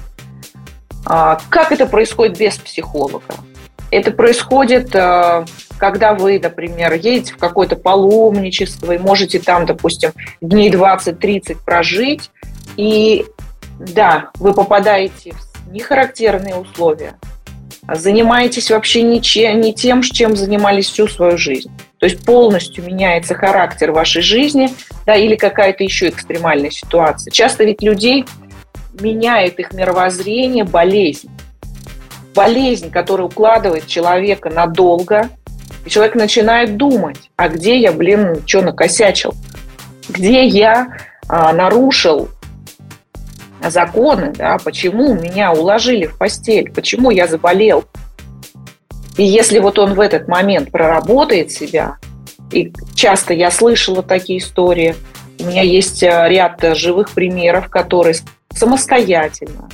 А, 1.06 1.40
как 1.50 1.72
это 1.72 1.86
происходит 1.86 2.38
без 2.38 2.58
психолога? 2.58 3.22
Это 3.92 4.12
происходит, 4.12 4.96
а, 4.96 5.46
когда 5.78 6.14
вы, 6.14 6.40
например, 6.40 6.94
едете 6.94 7.34
в 7.34 7.38
какое-то 7.38 7.76
паломничество 7.76 8.92
и 8.92 8.98
можете 8.98 9.40
там, 9.40 9.66
допустим, 9.66 10.12
дней 10.42 10.72
20-30 10.72 11.58
прожить, 11.64 12.32
и 12.78 13.26
да, 13.80 14.32
вы 14.36 14.54
попадаете 14.54 15.34
в 15.34 15.72
нехарактерные 15.72 16.56
условия, 16.56 17.16
занимаетесь 17.94 18.72
вообще 18.72 19.04
ничем, 19.04 19.62
не 19.62 19.74
тем, 19.74 20.02
чем 20.02 20.36
занимались 20.36 20.90
всю 20.90 21.08
свою 21.08 21.38
жизнь. 21.38 21.72
То 22.00 22.08
есть 22.08 22.26
полностью 22.26 22.84
меняется 22.84 23.36
характер 23.36 23.92
вашей 23.92 24.22
жизни, 24.22 24.70
да, 25.06 25.16
или 25.16 25.36
какая-то 25.36 25.84
еще 25.84 26.10
экстремальная 26.10 26.72
ситуация. 26.72 27.32
Часто 27.32 27.64
ведь 27.64 27.82
людей 27.82 28.26
меняет 29.00 29.60
их 29.60 29.74
мировоззрение 29.74 30.64
болезнь. 30.64 31.30
Болезнь, 32.34 32.92
которая 32.92 33.28
укладывает 33.28 33.88
человека 33.88 34.50
надолго, 34.50 35.30
и 35.86 35.90
человек 35.90 36.16
начинает 36.16 36.78
думать, 36.78 37.30
а 37.36 37.48
где 37.48 37.80
я, 37.80 37.92
блин, 37.92 38.42
что 38.46 38.62
накосячил? 38.62 39.34
Где 40.10 40.46
я 40.46 40.98
а, 41.28 41.54
нарушил 41.54 42.30
законы, 43.70 44.34
да, 44.36 44.58
почему 44.64 45.14
меня 45.14 45.52
уложили 45.54 46.06
в 46.06 46.18
постель, 46.18 46.72
почему 46.72 47.12
я 47.12 47.28
заболел. 47.28 47.86
И 49.18 49.24
если 49.24 49.60
вот 49.60 49.80
он 49.80 49.94
в 49.94 50.00
этот 50.00 50.28
момент 50.28 50.72
проработает 50.72 51.52
себя, 51.52 51.98
и 52.52 52.74
часто 52.96 53.34
я 53.34 53.50
слышала 53.50 54.04
такие 54.04 54.40
истории, 54.40 54.96
у 55.40 55.44
меня 55.46 55.62
есть 55.62 56.04
э, 56.04 56.26
ряд 56.28 56.62
живых 56.76 57.12
примеров, 57.12 57.70
которые 57.70 58.16
самостоятельно, 58.54 59.70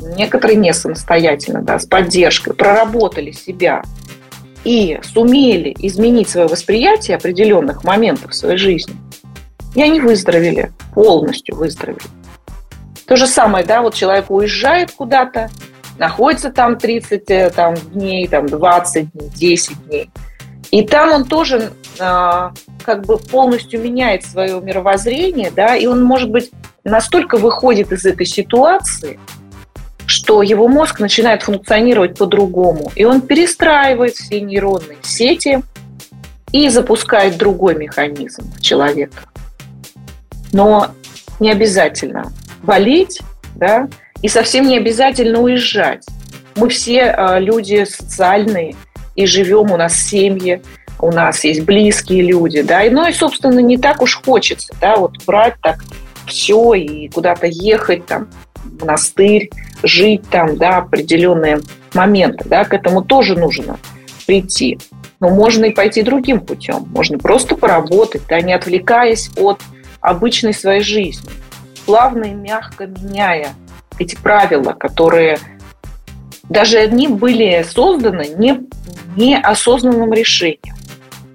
некоторые 0.00 0.56
не 0.56 0.72
самостоятельно, 0.74 1.62
да, 1.62 1.78
с 1.78 1.86
поддержкой, 1.86 2.54
проработали 2.54 3.30
себя 3.30 3.82
и 4.64 5.00
сумели 5.02 5.74
изменить 5.78 6.28
свое 6.28 6.46
восприятие 6.46 7.16
определенных 7.16 7.84
моментов 7.84 8.32
в 8.32 8.34
своей 8.34 8.58
жизни, 8.58 8.94
и 9.74 9.82
они 9.82 10.00
выздоровели, 10.00 10.72
полностью 10.94 11.56
выздоровели. 11.56 12.02
То 13.06 13.16
же 13.16 13.26
самое, 13.26 13.64
да, 13.64 13.82
вот 13.82 13.94
человек 13.94 14.30
уезжает 14.30 14.92
куда-то, 14.92 15.50
находится 15.98 16.50
там 16.50 16.78
30 16.78 17.30
э, 17.30 17.50
там, 17.50 17.74
дней, 17.74 18.26
там, 18.28 18.46
20 18.46 19.12
дней, 19.12 19.30
10 19.34 19.86
дней. 19.86 20.10
И 20.72 20.82
там 20.82 21.12
он 21.12 21.24
тоже 21.26 21.70
а, 22.00 22.52
как 22.84 23.04
бы 23.04 23.18
полностью 23.18 23.80
меняет 23.80 24.24
свое 24.24 24.58
мировоззрение, 24.58 25.52
да, 25.54 25.76
и 25.76 25.86
он, 25.86 26.02
может 26.02 26.30
быть, 26.30 26.50
настолько 26.82 27.36
выходит 27.36 27.92
из 27.92 28.06
этой 28.06 28.24
ситуации, 28.24 29.20
что 30.06 30.42
его 30.42 30.68
мозг 30.68 30.98
начинает 30.98 31.42
функционировать 31.42 32.16
по-другому, 32.16 32.90
и 32.96 33.04
он 33.04 33.20
перестраивает 33.20 34.14
все 34.14 34.40
нейронные 34.40 34.96
сети 35.02 35.62
и 36.52 36.70
запускает 36.70 37.36
другой 37.36 37.74
механизм 37.74 38.50
в 38.56 38.62
человека. 38.62 39.24
Но 40.52 40.88
не 41.38 41.50
обязательно 41.50 42.32
болеть, 42.62 43.20
да, 43.56 43.88
и 44.22 44.28
совсем 44.28 44.66
не 44.66 44.78
обязательно 44.78 45.40
уезжать. 45.40 46.06
Мы 46.56 46.70
все 46.70 47.14
э, 47.14 47.40
люди 47.40 47.84
социальные 47.84 48.74
и 49.14 49.26
живем, 49.26 49.70
у 49.70 49.76
нас 49.76 49.96
семьи, 49.96 50.62
у 51.00 51.10
нас 51.10 51.44
есть 51.44 51.64
близкие 51.64 52.22
люди, 52.22 52.62
да, 52.62 52.84
и, 52.84 52.90
ну 52.90 53.06
и, 53.08 53.12
собственно, 53.12 53.58
не 53.58 53.76
так 53.76 54.02
уж 54.02 54.22
хочется, 54.22 54.74
да, 54.80 54.96
вот 54.96 55.22
брать 55.26 55.54
так 55.62 55.84
все 56.26 56.74
и 56.74 57.08
куда-то 57.08 57.46
ехать 57.46 58.06
там 58.06 58.28
в 58.54 58.80
монастырь, 58.80 59.50
жить 59.82 60.22
там, 60.30 60.56
да, 60.56 60.78
определенные 60.78 61.60
моменты, 61.94 62.48
да, 62.48 62.64
к 62.64 62.72
этому 62.72 63.02
тоже 63.02 63.36
нужно 63.36 63.78
прийти. 64.26 64.78
Но 65.20 65.30
можно 65.30 65.66
и 65.66 65.70
пойти 65.70 66.02
другим 66.02 66.40
путем, 66.40 66.88
можно 66.90 67.18
просто 67.18 67.56
поработать, 67.56 68.22
да, 68.28 68.40
не 68.40 68.52
отвлекаясь 68.52 69.30
от 69.36 69.60
обычной 70.00 70.54
своей 70.54 70.82
жизни, 70.82 71.30
плавно 71.86 72.24
и 72.24 72.34
мягко 72.34 72.86
меняя 72.86 73.50
эти 73.98 74.16
правила, 74.16 74.72
которые 74.72 75.38
даже 76.52 76.78
они 76.78 77.08
были 77.08 77.64
созданы 77.68 78.34
не, 78.36 78.60
неосознанным 79.16 80.12
решением. 80.12 80.76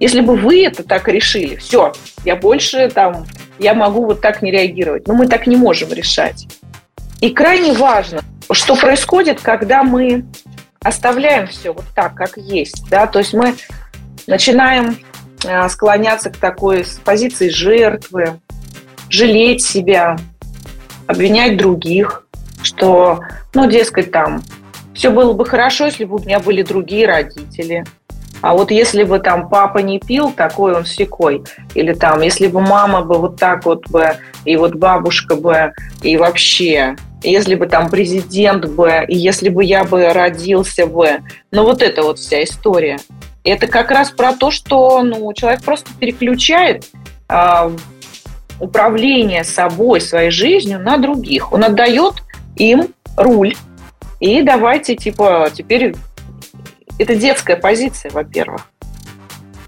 Если 0.00 0.20
бы 0.20 0.36
вы 0.36 0.64
это 0.64 0.84
так 0.84 1.08
решили, 1.08 1.56
все, 1.56 1.92
я 2.24 2.36
больше 2.36 2.88
там, 2.88 3.26
я 3.58 3.74
могу 3.74 4.06
вот 4.06 4.20
так 4.20 4.42
не 4.42 4.50
реагировать. 4.50 5.08
Но 5.08 5.14
мы 5.14 5.26
так 5.26 5.46
не 5.46 5.56
можем 5.56 5.92
решать. 5.92 6.46
И 7.20 7.30
крайне 7.30 7.72
важно, 7.72 8.22
что 8.52 8.76
происходит, 8.76 9.40
когда 9.40 9.82
мы 9.82 10.24
оставляем 10.80 11.48
все 11.48 11.72
вот 11.72 11.84
так, 11.96 12.14
как 12.14 12.36
есть, 12.36 12.88
да, 12.88 13.08
то 13.08 13.18
есть 13.18 13.34
мы 13.34 13.54
начинаем 14.28 14.96
э, 15.44 15.68
склоняться 15.68 16.30
к 16.30 16.36
такой 16.36 16.84
позиции 17.04 17.48
жертвы, 17.48 18.38
жалеть 19.10 19.64
себя, 19.64 20.16
обвинять 21.08 21.56
других, 21.56 22.24
что, 22.62 23.20
ну, 23.54 23.68
дескать, 23.68 24.12
там, 24.12 24.42
все 24.98 25.10
было 25.10 25.32
бы 25.32 25.46
хорошо, 25.46 25.86
если 25.86 26.04
бы 26.04 26.16
у 26.16 26.18
меня 26.18 26.40
были 26.40 26.62
другие 26.62 27.06
родители. 27.06 27.84
А 28.40 28.54
вот 28.54 28.72
если 28.72 29.04
бы 29.04 29.20
там 29.20 29.48
папа 29.48 29.78
не 29.78 30.00
пил, 30.00 30.32
такой 30.32 30.74
он 30.74 30.84
секой. 30.84 31.44
Или 31.76 31.92
там, 31.92 32.20
если 32.20 32.48
бы 32.48 32.60
мама 32.60 33.02
бы 33.02 33.16
вот 33.16 33.36
так 33.36 33.64
вот 33.64 33.88
бы, 33.90 34.16
и 34.44 34.56
вот 34.56 34.74
бабушка 34.74 35.36
бы, 35.36 35.72
и 36.02 36.16
вообще, 36.16 36.96
если 37.22 37.54
бы 37.54 37.66
там 37.66 37.90
президент 37.90 38.66
бы, 38.66 39.04
и 39.06 39.16
если 39.16 39.50
бы 39.50 39.64
я 39.64 39.84
бы 39.84 40.12
родился 40.12 40.88
бы. 40.88 41.20
Ну 41.52 41.62
вот 41.62 41.80
это 41.80 42.02
вот 42.02 42.18
вся 42.18 42.42
история. 42.42 42.98
Это 43.44 43.68
как 43.68 43.92
раз 43.92 44.10
про 44.10 44.32
то, 44.32 44.50
что 44.50 45.04
ну, 45.04 45.32
человек 45.32 45.62
просто 45.62 45.90
переключает 46.00 46.86
э, 47.28 47.70
управление 48.58 49.44
собой, 49.44 50.00
своей 50.00 50.30
жизнью 50.30 50.80
на 50.80 50.96
других. 50.96 51.52
Он 51.52 51.62
отдает 51.62 52.14
им 52.56 52.88
руль. 53.16 53.54
И 54.20 54.42
давайте, 54.42 54.96
типа, 54.96 55.50
теперь... 55.52 55.94
Это 56.98 57.14
детская 57.14 57.56
позиция, 57.56 58.10
во-первых. 58.10 58.68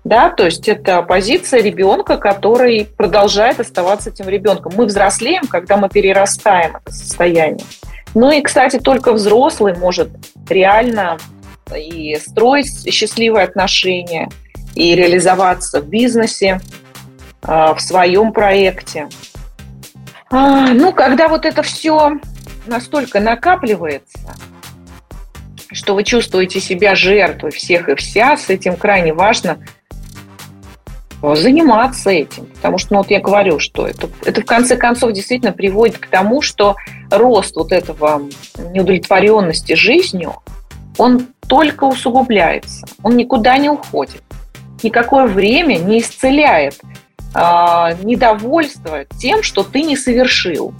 Да, 0.02 0.30
то 0.30 0.46
есть 0.46 0.66
это 0.66 1.02
позиция 1.02 1.62
ребенка, 1.62 2.16
который 2.16 2.88
продолжает 2.96 3.60
оставаться 3.60 4.10
этим 4.10 4.28
ребенком. 4.28 4.72
Мы 4.74 4.86
взрослеем, 4.86 5.46
когда 5.46 5.76
мы 5.76 5.88
перерастаем 5.88 6.76
это 6.76 6.92
состояние. 6.92 7.64
Ну 8.14 8.30
и, 8.32 8.40
кстати, 8.40 8.78
только 8.78 9.12
взрослый 9.12 9.76
может 9.76 10.08
реально 10.48 11.18
и 11.76 12.16
строить 12.16 12.92
счастливые 12.92 13.44
отношения, 13.44 14.28
и 14.74 14.94
реализоваться 14.96 15.80
в 15.80 15.86
бизнесе, 15.86 16.60
а, 17.42 17.74
в 17.74 17.80
своем 17.80 18.32
проекте. 18.32 19.08
А, 20.30 20.72
ну, 20.72 20.92
когда 20.92 21.28
вот 21.28 21.44
это 21.44 21.62
все 21.62 22.18
настолько 22.70 23.20
накапливается, 23.20 24.18
что 25.72 25.94
вы 25.94 26.04
чувствуете 26.04 26.60
себя 26.60 26.94
жертвой 26.94 27.50
всех 27.50 27.88
и 27.88 27.94
вся, 27.96 28.36
с 28.36 28.48
этим 28.48 28.76
крайне 28.76 29.12
важно 29.12 29.58
заниматься 31.22 32.10
этим. 32.10 32.46
Потому 32.46 32.78
что, 32.78 32.94
ну 32.94 32.98
вот 33.00 33.10
я 33.10 33.20
говорю, 33.20 33.58
что 33.58 33.86
это, 33.86 34.08
это 34.24 34.40
в 34.40 34.46
конце 34.46 34.76
концов 34.76 35.12
действительно 35.12 35.52
приводит 35.52 35.98
к 35.98 36.06
тому, 36.06 36.40
что 36.40 36.76
рост 37.10 37.56
вот 37.56 37.72
этого 37.72 38.22
неудовлетворенности 38.72 39.74
жизнью, 39.74 40.36
он 40.96 41.26
только 41.46 41.84
усугубляется, 41.84 42.86
он 43.02 43.16
никуда 43.16 43.58
не 43.58 43.68
уходит. 43.68 44.22
Никакое 44.82 45.26
время 45.26 45.76
не 45.76 46.00
исцеляет 46.00 46.80
э, 47.34 47.38
недовольство 48.02 49.04
тем, 49.18 49.42
что 49.42 49.62
ты 49.62 49.82
не 49.82 49.96
совершил, 49.96 50.72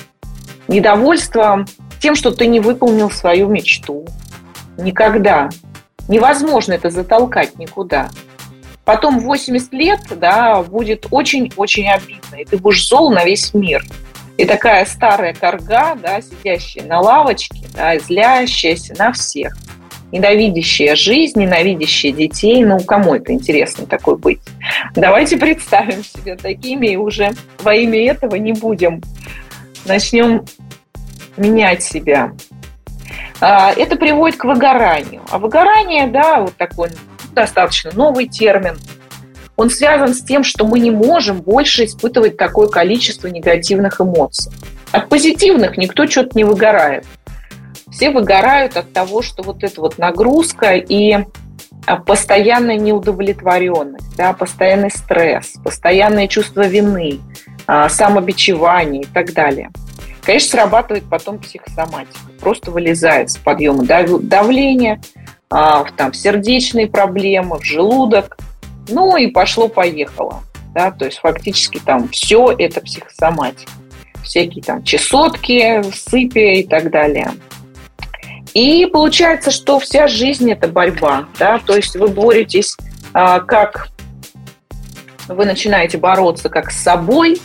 недовольство 0.71 1.67
тем, 2.01 2.15
что 2.15 2.31
ты 2.31 2.47
не 2.47 2.61
выполнил 2.61 3.11
свою 3.11 3.49
мечту. 3.49 4.07
Никогда. 4.79 5.51
Невозможно 6.09 6.73
это 6.73 6.91
затолкать 6.91 7.59
никуда. 7.59 8.09
Потом 8.85 9.21
80 9.21 9.73
лет, 9.73 10.01
да, 10.17 10.63
будет 10.63 11.07
очень-очень 11.11 11.89
обидно, 11.89 12.37
и 12.37 12.45
ты 12.45 12.57
будешь 12.57 12.89
зол 12.89 13.11
на 13.11 13.25
весь 13.25 13.53
мир. 13.53 13.85
И 14.39 14.47
такая 14.47 14.87
старая 14.87 15.35
корга, 15.35 15.97
да, 16.01 16.21
сидящая 16.23 16.85
на 16.85 17.01
лавочке, 17.01 17.67
да, 17.75 17.99
злящаяся 17.99 18.95
на 18.99 19.13
всех– 19.13 19.55
ненавидящая 20.13 20.97
жизнь, 20.97 21.41
ненавидящая 21.41 22.13
детей. 22.13 22.65
Ну, 22.65 22.81
кому 22.81 23.15
это 23.15 23.33
интересно 23.33 23.87
такой 23.87 24.17
быть? 24.17 24.41
Давайте 24.95 25.37
представим 25.37 26.05
себя 26.05 26.37
такими 26.37 26.89
и 26.89 26.97
уже 26.97 27.33
во 27.63 27.75
имя 27.75 28.11
этого 28.11 28.37
не 28.37 28.53
будем. 28.53 29.03
Начнем 29.85 30.45
менять 31.37 31.83
себя. 31.83 32.33
А, 33.41 33.73
это 33.73 33.97
приводит 33.97 34.39
к 34.39 34.45
выгоранию. 34.45 35.23
А 35.31 35.39
выгорание, 35.39 36.07
да, 36.07 36.41
вот 36.41 36.57
такой 36.57 36.91
достаточно 37.33 37.91
новый 37.95 38.29
термин, 38.29 38.79
он 39.57 39.71
связан 39.71 40.15
с 40.15 40.23
тем, 40.23 40.43
что 40.45 40.67
мы 40.67 40.81
не 40.81 40.91
можем 40.91 41.41
больше 41.41 41.85
испытывать 41.85 42.37
такое 42.37 42.69
количество 42.69 43.29
негативных 43.29 44.01
эмоций. 44.01 44.53
От 44.93 45.09
позитивных 45.09 45.77
никто 45.77 46.07
что-то 46.07 46.37
не 46.37 46.45
выгорает 46.45 47.05
все 47.91 48.11
выгорают 48.11 48.77
от 48.77 48.93
того, 48.93 49.23
что 49.23 49.43
вот 49.43 49.63
эта 49.63 49.81
вот 49.81 49.99
нагрузка 49.99 50.75
и 50.75 51.19
а, 51.87 51.97
постоянная 51.97 52.77
неудовлетворенность, 52.77 54.17
да, 54.17 54.33
постоянный 54.33 54.91
стресс, 54.91 55.55
постоянное 55.63 56.29
чувство 56.29 56.67
вины, 56.67 57.21
а, 57.73 57.89
самобичевание 57.89 59.03
и 59.03 59.07
так 59.07 59.33
далее. 59.33 59.71
Конечно, 60.23 60.59
срабатывает 60.59 61.05
потом 61.09 61.39
психосоматика. 61.39 62.19
Просто 62.41 62.73
вылезает 62.73 63.31
с 63.31 63.37
подъема 63.37 63.85
давления, 63.85 65.01
а, 65.51 65.85
там, 65.97 66.13
сердечные 66.13 66.89
проблемы, 66.89 67.61
в 67.61 67.65
желудок. 67.65 68.37
Ну 68.89 69.17
и 69.17 69.29
пошло-поехало. 69.29 70.43
Да, 70.75 70.91
то 70.91 71.05
есть 71.05 71.19
фактически 71.19 71.79
там 71.79 72.09
все 72.09 72.53
это 72.59 72.81
психосоматика. 72.81 73.71
Всякие 74.25 74.65
там 74.65 74.83
чесотки, 74.83 75.85
сыпи 75.93 76.63
и 76.63 76.67
так 76.67 76.91
далее. 76.91 77.31
И 78.53 78.85
получается, 78.87 79.53
что 79.53 79.79
вся 79.79 80.09
жизнь– 80.09 80.51
это 80.53 80.67
борьба. 80.67 81.27
Да? 81.39 81.61
То 81.65 81.77
есть 81.77 81.95
вы 81.95 82.09
боретесь 82.09 82.77
а, 83.15 83.39
как… 83.39 83.91
Вы 85.29 85.45
начинаете 85.47 85.99
бороться 85.99 86.49
как 86.49 86.73
с 86.73 86.83
собой, 86.83 87.41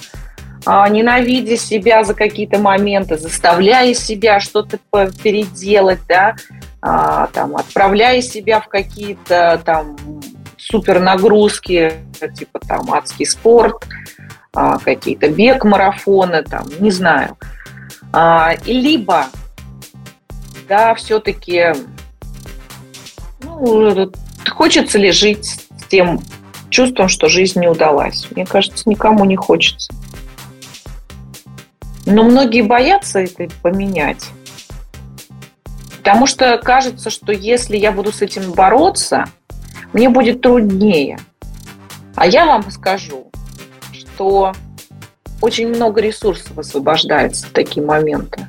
ненавидя 0.65 1.58
себя 1.58 2.04
за 2.04 2.13
какие-то 2.13 2.60
моменты, 2.60 3.17
заставляя 3.17 3.93
себя 3.93 4.39
что-то 4.39 4.80
переделать, 5.23 5.99
да, 6.08 6.36
а, 6.82 7.28
там, 7.28 7.56
отправляя 7.56 8.21
себя 8.21 8.60
в 8.60 8.67
какие-то 8.67 9.62
там 9.63 9.95
супер 10.58 10.99
нагрузки, 10.99 11.93
типа 12.38 12.60
там 12.60 12.91
адский 12.93 13.25
спорт, 13.25 13.86
а, 14.54 14.80
какие-то 14.80 15.30
бег, 15.30 15.63
марафоны, 15.63 16.43
там, 16.43 16.67
не 16.80 16.91
знаю. 16.91 17.38
А, 18.12 18.54
либо 18.65 19.28
да, 20.67 20.95
все-таки 20.95 21.73
ну, 23.41 24.12
хочется 24.49 24.97
ли 24.97 25.12
жить 25.12 25.45
с 25.45 25.84
тем 25.89 26.21
чувством, 26.69 27.08
что 27.08 27.30
жизнь 27.30 27.60
не 27.60 27.67
удалась? 27.67 28.28
Мне 28.32 28.45
кажется, 28.45 28.89
никому 28.89 29.25
не 29.25 29.36
хочется. 29.36 29.93
Но 32.06 32.24
многие 32.24 32.62
боятся 32.62 33.20
это 33.20 33.48
поменять. 33.62 34.30
Потому 35.98 36.28
что 36.28 36.58
кажется, 36.60 37.10
что 37.10 37.32
если 37.32 37.78
я 37.78 37.91
буду 37.91 38.12
с 38.12 38.22
этим 38.22 38.52
бороться, 38.52 39.26
мне 39.91 40.10
будет 40.10 40.41
труднее. 40.41 41.18
А 42.15 42.28
я 42.28 42.46
вам 42.46 42.70
скажу, 42.70 43.32
что 43.91 44.54
очень 45.41 45.68
много 45.68 46.02
ресурсов 46.02 46.58
освобождается 46.58 47.48
в 47.48 47.50
такие 47.50 47.86
моменты. 47.86 48.48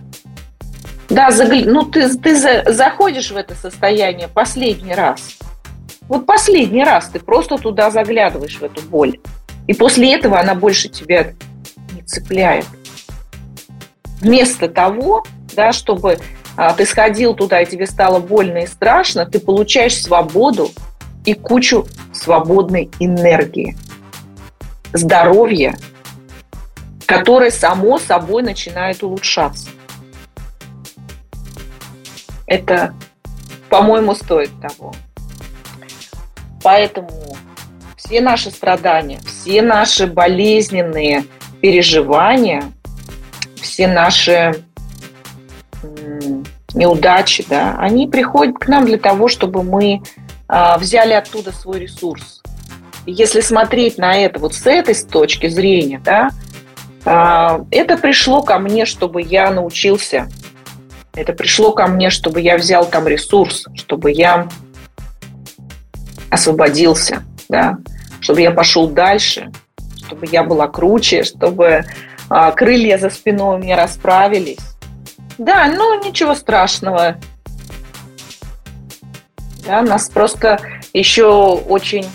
Да, 1.08 1.30
загля... 1.30 1.64
ну 1.64 1.84
ты, 1.84 2.14
ты 2.16 2.36
за... 2.36 2.64
заходишь 2.66 3.30
в 3.30 3.36
это 3.36 3.54
состояние 3.54 4.28
последний 4.28 4.94
раз. 4.94 5.38
Вот 6.08 6.26
последний 6.26 6.84
раз 6.84 7.08
ты 7.08 7.20
просто 7.20 7.56
туда 7.56 7.90
заглядываешь, 7.90 8.58
в 8.58 8.62
эту 8.62 8.82
боль. 8.82 9.18
И 9.66 9.74
после 9.74 10.14
этого 10.14 10.38
она 10.38 10.54
больше 10.54 10.88
тебя 10.88 11.32
не 11.92 12.02
цепляет. 12.02 12.66
Вместо 14.20 14.68
того, 14.68 15.24
да, 15.54 15.72
чтобы 15.72 16.18
а, 16.56 16.72
ты 16.72 16.86
сходил 16.86 17.34
туда, 17.34 17.62
и 17.62 17.66
тебе 17.66 17.86
стало 17.86 18.18
больно 18.18 18.58
и 18.58 18.66
страшно, 18.66 19.26
ты 19.26 19.40
получаешь 19.40 20.00
свободу 20.00 20.70
и 21.24 21.34
кучу 21.34 21.86
свободной 22.12 22.90
энергии, 22.98 23.76
здоровья, 24.92 25.76
которое 27.06 27.50
само 27.50 27.98
собой 27.98 28.42
начинает 28.42 29.02
улучшаться 29.02 29.68
это, 32.46 32.94
по-моему, 33.68 34.14
стоит 34.14 34.50
того. 34.60 34.94
Поэтому 36.62 37.36
все 37.96 38.20
наши 38.20 38.50
страдания, 38.50 39.20
все 39.26 39.62
наши 39.62 40.06
болезненные 40.06 41.24
переживания, 41.60 42.64
все 43.66 43.86
наши 43.86 44.62
неудачи, 46.74 47.44
да, 47.48 47.76
они 47.78 48.06
приходят 48.06 48.58
к 48.58 48.68
нам 48.68 48.84
для 48.84 48.98
того, 48.98 49.28
чтобы 49.28 49.62
мы 49.62 50.02
а, 50.48 50.78
взяли 50.78 51.12
оттуда 51.14 51.52
свой 51.52 51.80
ресурс. 51.80 52.42
Если 53.06 53.40
смотреть 53.40 53.98
на 53.98 54.16
это 54.16 54.38
вот 54.38 54.54
с 54.54 54.66
этой 54.66 54.94
точки 54.94 55.48
зрения, 55.48 56.00
да, 56.04 56.30
а, 57.04 57.64
это 57.70 57.96
пришло 57.96 58.42
ко 58.42 58.58
мне, 58.58 58.84
чтобы 58.84 59.22
я 59.22 59.50
научился 59.50 60.28
Это 61.14 61.32
пришло 61.32 61.72
ко 61.72 61.86
мне, 61.86 62.10
чтобы 62.10 62.40
я 62.40 62.58
взял 62.58 62.84
там 62.84 63.08
ресурс, 63.08 63.66
чтобы 63.74 64.12
я 64.12 64.48
освободился, 66.30 67.22
да, 67.48 67.78
чтобы 68.20 68.42
я 68.42 68.50
пошел 68.50 68.88
дальше, 68.88 69.50
чтобы 69.96 70.26
я 70.30 70.42
была 70.44 70.68
круче, 70.68 71.22
чтобы 71.22 71.84
крылья 72.28 72.98
за 72.98 73.10
спиной 73.10 73.56
у 73.56 73.58
меня 73.58 73.76
расправились. 73.76 74.76
Да, 75.38 75.66
ну 75.66 76.02
ничего 76.04 76.34
страшного. 76.34 77.16
Да, 79.66 79.82
нас 79.82 80.08
просто 80.08 80.60
еще 80.92 81.26
очень, 81.68 82.06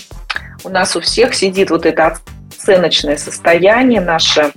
у 0.63 0.69
нас 0.69 0.95
у 0.95 1.01
всех 1.01 1.33
сидит 1.35 1.69
вот 1.69 1.85
это 1.85 2.17
оценочное 2.49 3.17
состояние, 3.17 4.01
наша 4.01 4.51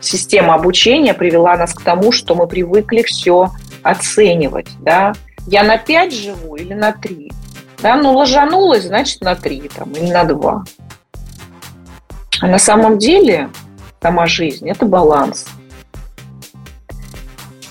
система 0.00 0.54
обучения 0.54 1.14
привела 1.14 1.56
нас 1.56 1.74
к 1.74 1.82
тому, 1.82 2.12
что 2.12 2.34
мы 2.34 2.46
привыкли 2.46 3.02
все 3.02 3.50
оценивать, 3.82 4.68
да. 4.80 5.12
Я 5.46 5.64
на 5.64 5.76
5 5.76 6.14
живу 6.14 6.56
или 6.56 6.74
на 6.74 6.92
3? 6.92 7.32
Да, 7.82 7.96
ну 7.96 8.12
ложанулась, 8.12 8.84
значит 8.84 9.20
на 9.22 9.34
3 9.34 9.70
там, 9.74 9.90
или 9.92 10.10
на 10.10 10.24
2. 10.24 10.64
А 12.40 12.46
на 12.46 12.58
самом 12.58 12.98
деле 12.98 13.48
сама 14.02 14.26
жизнь– 14.26 14.68
это 14.70 14.84
баланс. 14.84 15.46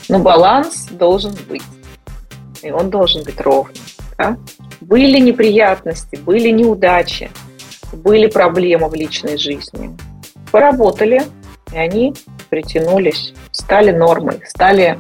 Но 0.07 0.19
баланс 0.19 0.87
должен 0.91 1.35
быть. 1.47 1.63
И 2.63 2.71
он 2.71 2.89
должен 2.89 3.23
быть 3.23 3.39
ровным. 3.41 3.75
Да? 4.17 4.37
Были 4.81 5.19
неприятности, 5.19 6.15
были 6.15 6.49
неудачи, 6.49 7.29
были 7.91 8.27
проблемы 8.27 8.87
в 8.87 8.93
личной 8.93 9.37
жизни. 9.37 9.95
Поработали, 10.51 11.23
и 11.71 11.77
они 11.77 12.13
притянулись, 12.49 13.33
стали 13.51 13.91
нормой, 13.91 14.41
стали 14.45 14.99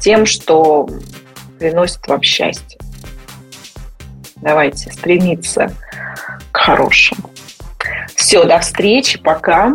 тем, 0.00 0.26
что 0.26 0.88
приносит 1.58 2.06
вам 2.06 2.22
счастье. 2.22 2.78
Давайте 4.36 4.90
стремиться 4.90 5.72
к 6.50 6.56
хорошему. 6.56 7.30
Все, 8.14 8.44
до 8.44 8.58
встречи, 8.58 9.18
пока. 9.18 9.74